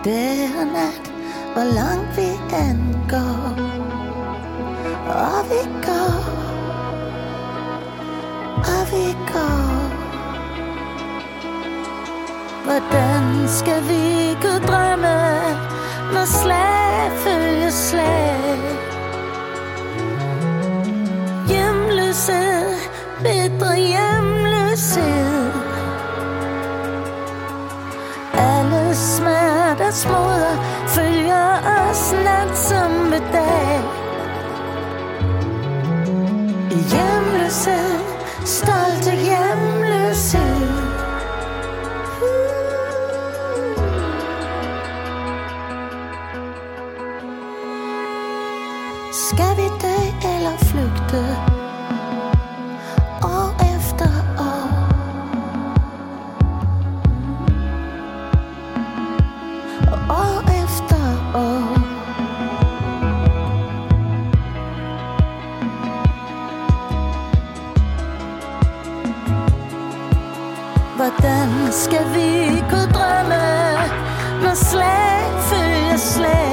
[0.04, 1.12] dag og nat
[1.54, 3.76] Hvor langt vi end går.
[5.08, 6.45] Og vi går
[8.56, 9.96] og vi går
[12.64, 15.16] Hvordan skal vi kunne drømme
[16.12, 18.58] Når slag følger slag?
[21.48, 25.52] Hjemløshed Bedre hjemløshed.
[28.34, 31.58] Alle smerters moder Følger
[31.90, 33.82] os nat som ved dag.
[36.70, 37.85] Hjemløshed.
[51.12, 51.36] Eller?
[53.22, 54.68] År efter år.
[60.10, 61.04] År efter
[61.34, 61.76] år.
[70.96, 73.46] Hvordan skal vi kunne drømme
[74.42, 76.45] Når slag følger slag?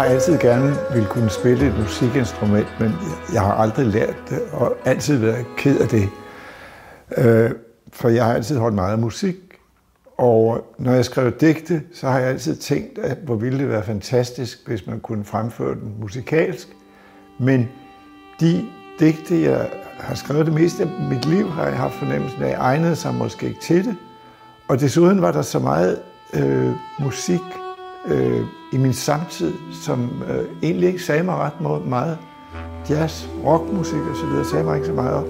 [0.00, 2.92] Har altid gerne vil kunne spille et musikinstrument, men
[3.32, 6.08] jeg har aldrig lært det, og altid været ked af det.
[7.16, 7.50] Øh,
[7.92, 9.36] For jeg har altid holdt meget af musik,
[10.18, 13.82] og når jeg skrev digte, så har jeg altid tænkt, at hvor ville det være
[13.82, 16.68] fantastisk, hvis man kunne fremføre den musikalsk.
[17.38, 17.68] Men
[18.40, 18.64] de
[19.00, 22.96] digte, jeg har skrevet det meste af mit liv, har jeg haft fornemmelsen af, egnede
[22.96, 23.96] sig måske ikke til det.
[24.68, 25.98] Og desuden var der så meget
[26.34, 27.40] øh, musik
[28.06, 28.40] øh,
[28.72, 32.18] i min samtid, som øh, egentlig ikke sagde mig ret meget.
[32.90, 35.26] Jazz, rockmusik og så videre sagde mig ikke så meget op.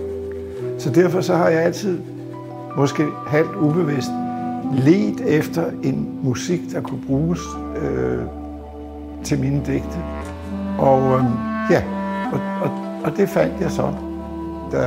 [0.78, 2.00] Så derfor så har jeg altid,
[2.76, 4.10] måske halvt ubevidst,
[4.72, 7.40] let efter en musik, der kunne bruges
[7.82, 8.22] øh,
[9.24, 9.98] til mine digte.
[10.78, 11.24] Og øh,
[11.70, 11.82] ja,
[12.32, 12.70] og, og,
[13.04, 13.94] og det fandt jeg så,
[14.72, 14.82] da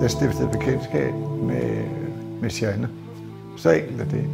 [0.00, 1.12] jeg stiftede bekendtskab
[1.42, 1.84] med,
[2.40, 2.88] med Sjerne.
[3.56, 4.24] Så enkelt er det.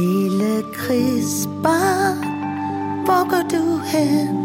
[0.00, 0.31] Lille
[0.72, 2.18] krigsbarn,
[3.04, 4.36] hvor går du hen?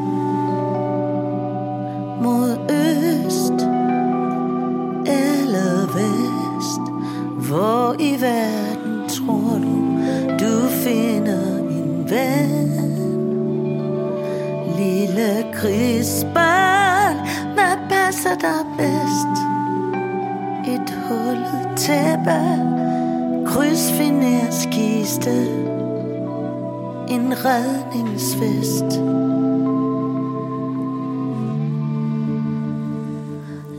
[2.24, 3.54] Mod øst
[5.08, 6.82] eller vest?
[7.50, 9.76] Hvor i verden tror du,
[10.40, 12.68] du finder en ven?
[14.78, 17.16] Lille krigsbarn,
[17.54, 19.44] hvad passer dig bedst?
[20.68, 22.40] Et hullet tæppe,
[23.46, 25.48] krydsfinerskiste,
[27.10, 29.02] en redningsfest.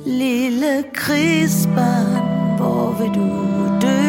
[0.06, 3.28] Lille krigsbarn, hvor vil du
[3.80, 4.02] dø?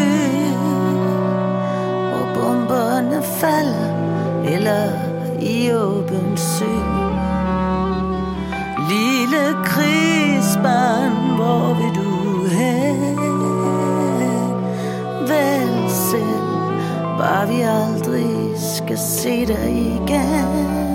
[2.10, 3.92] Hvor bomberne falder,
[4.46, 4.92] eller
[5.42, 6.76] i åben sø?
[8.90, 13.18] Lille krigsbarn, hvor vil du hen?
[15.28, 16.50] Vel selv,
[17.18, 20.89] bare vi aldrig skal se dig igen.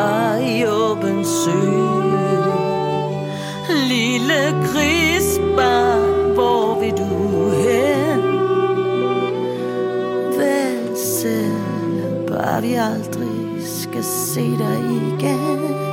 [0.00, 1.60] Eller i åben sø?
[3.88, 8.22] Lille krigsbarn, hvor vil du hen?
[10.38, 14.80] Vel selv, bare vi aldrig skal se dig
[15.12, 15.89] igen.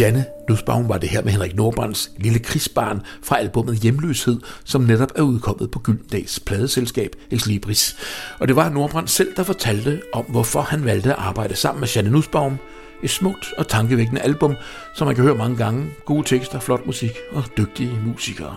[0.00, 5.12] Janne Nussbaum var det her med Henrik Nordbrands Lille Krigsbarn fra albumet Hjemløshed, som netop
[5.16, 7.96] er udkommet på Gyldendags pladeselskab Ex Libris.
[8.38, 11.88] Og det var Nordbrand selv, der fortalte om, hvorfor han valgte at arbejde sammen med
[11.88, 12.58] Janne Nussbaum.
[13.02, 14.56] Et smukt og tankevækkende album,
[14.96, 15.90] som man kan høre mange gange.
[16.06, 18.56] Gode tekster, flot musik og dygtige musikere.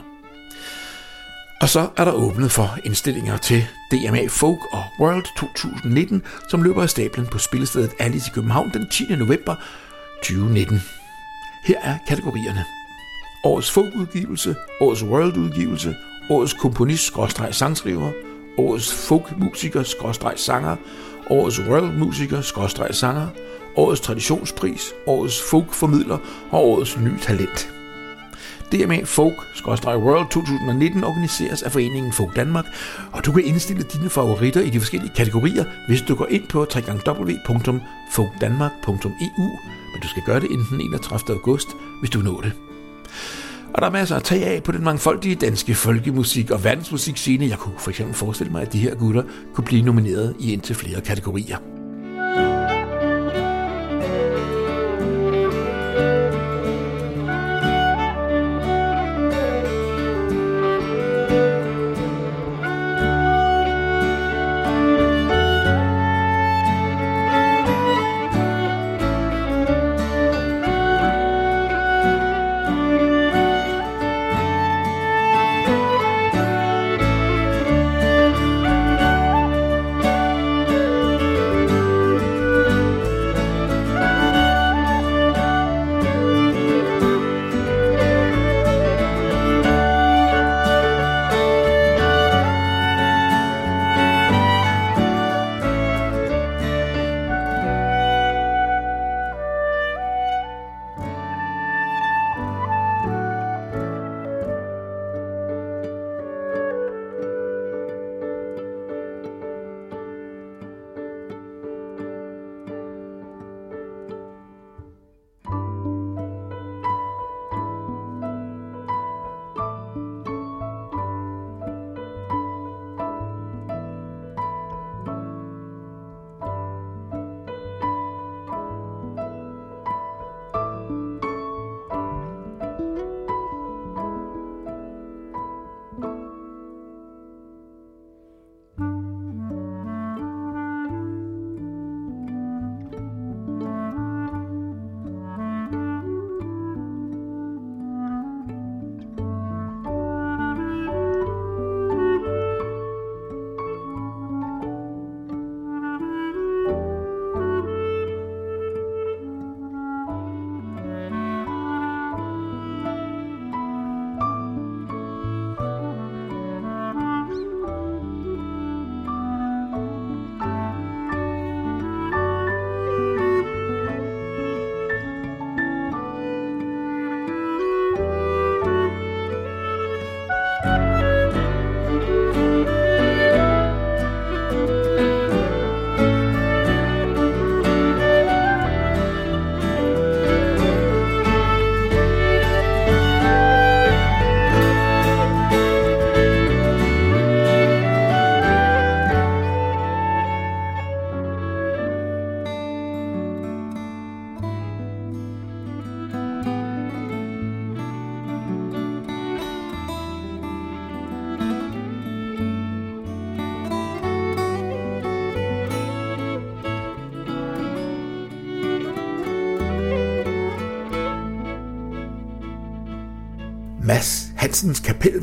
[1.62, 6.82] Og så er der åbnet for indstillinger til DMA Folk og World 2019, som løber
[6.82, 9.04] af stablen på spillestedet Alice i København den 10.
[9.16, 9.56] november
[10.24, 10.82] 2019.
[11.66, 12.66] Her er kategorierne.
[13.43, 15.95] Årets folkudgivelse, årets worldudgivelse,
[16.30, 18.11] årets komponist-sangskriver,
[18.57, 20.76] årets folkmusiker-sanger,
[21.30, 23.28] årets worldmusiker-sanger,
[23.76, 26.18] årets traditionspris, årets folkformidler
[26.51, 27.70] og årets ny talent.
[28.72, 32.66] DMA Folk-World 2019 organiseres af Foreningen Folk Danmark,
[33.11, 36.68] og du kan indstille dine favoritter i de forskellige kategorier, hvis du går ind på
[36.76, 39.59] www.folkdanmark.eu,
[39.96, 41.36] men du skal gøre det inden den 31.
[41.36, 41.68] august,
[42.00, 42.54] hvis du når det.
[43.74, 47.48] Og der er masser at tage af på den mangfoldige danske folkemusik- og verdensmusikscene.
[47.48, 49.24] Jeg kunne for eksempel forestille mig, at de her gutter
[49.54, 51.58] kunne blive nomineret i indtil flere kategorier.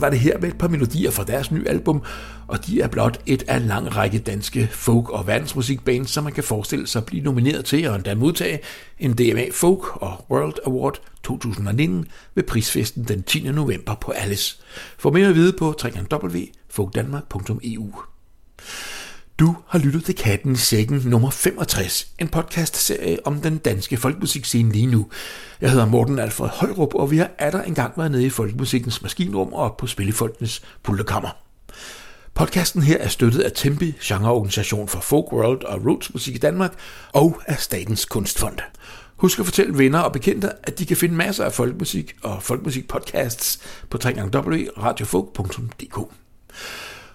[0.03, 2.03] Var det her med et par melodier fra deres nye album,
[2.47, 6.33] og de er blot et af en lang række danske folk- og verdensmusikbands, som man
[6.33, 8.61] kan forestille sig at blive nomineret til og endda modtage
[8.99, 13.41] en DMA Folk og World Award 2019 ved prisfesten den 10.
[13.41, 14.57] november på Alice.
[14.99, 17.93] Få mere at vide på www.folkdanmark.eu.
[19.39, 24.73] Du har lyttet til Katten i Sækken nummer 65, en podcastserie om den danske folkemusikscene
[24.73, 25.07] lige nu.
[25.61, 29.53] Jeg hedder Morten Alfred Højrup, og vi har atter engang været nede i folkemusikkens maskinrum
[29.53, 31.31] og på Spillefolkenes pulterkammer.
[32.35, 36.75] Podcasten her er støttet af Tempi, genreorganisation for folk world og roots musik i Danmark,
[37.13, 38.59] og af Statens Kunstfond.
[39.17, 43.59] Husk at fortælle venner og bekendte, at de kan finde masser af folkemusik og folkemusikpodcasts
[43.91, 45.99] på www.radiofolk.dk.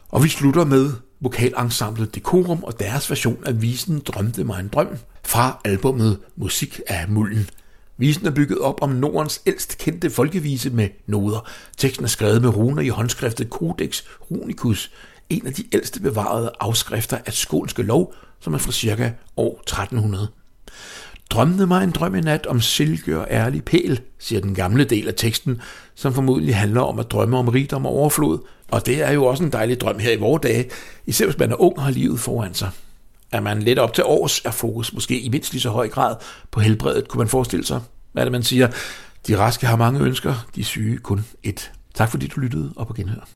[0.09, 4.97] Og vi slutter med vokalensemblet Decorum og deres version af visen Drømte mig en drøm
[5.23, 7.49] fra albummet Musik af Mulden.
[7.97, 11.49] Visen er bygget op om Nordens ældst kendte folkevise med noder.
[11.77, 14.91] Teksten er skrevet med runer i håndskriftet Codex Runicus,
[15.29, 20.27] en af de ældste bevarede afskrifter af skånske lov, som er fra cirka år 1300.
[21.29, 25.07] Drømte mig en drøm i nat om silke og ærlig pæl, siger den gamle del
[25.07, 25.61] af teksten,
[25.95, 28.39] som formodentlig handler om at drømme om rigdom og overflod.
[28.71, 30.69] Og det er jo også en dejlig drøm her i vores dage,
[31.05, 32.69] især hvis man er ung og har livet foran sig.
[33.31, 36.15] Er man lidt op til års, er fokus måske i mindst lige så høj grad
[36.51, 37.81] på helbredet, kunne man forestille sig.
[38.11, 38.67] Hvad er det, man siger?
[39.27, 41.69] De raske har mange ønsker, de syge kun ét.
[41.93, 43.27] Tak fordi du lyttede, og på genhør.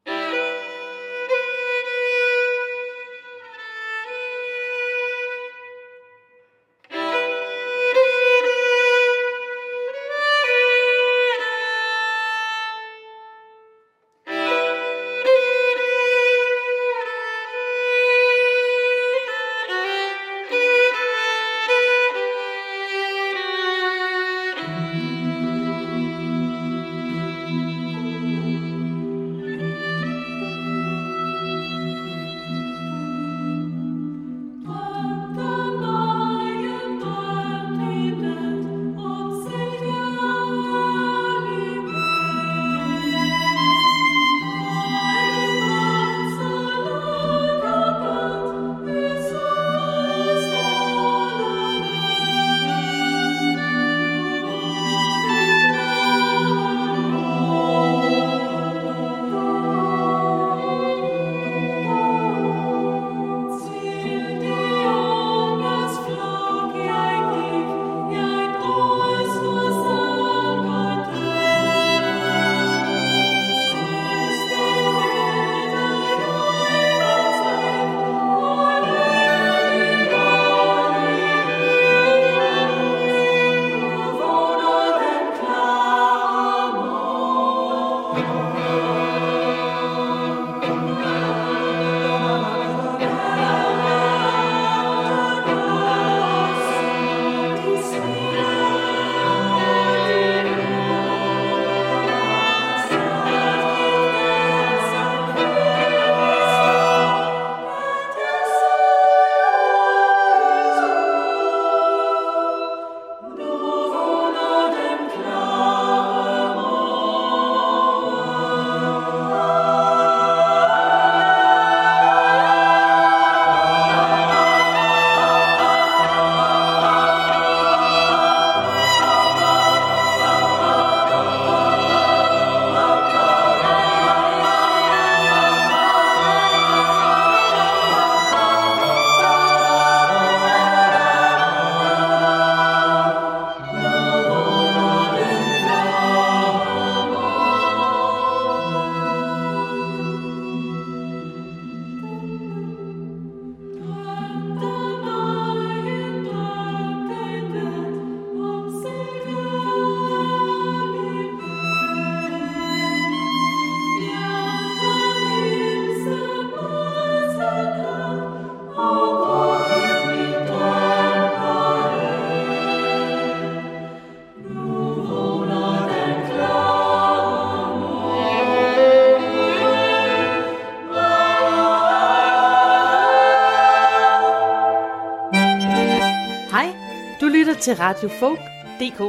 [187.71, 189.01] til radiofolk.dk.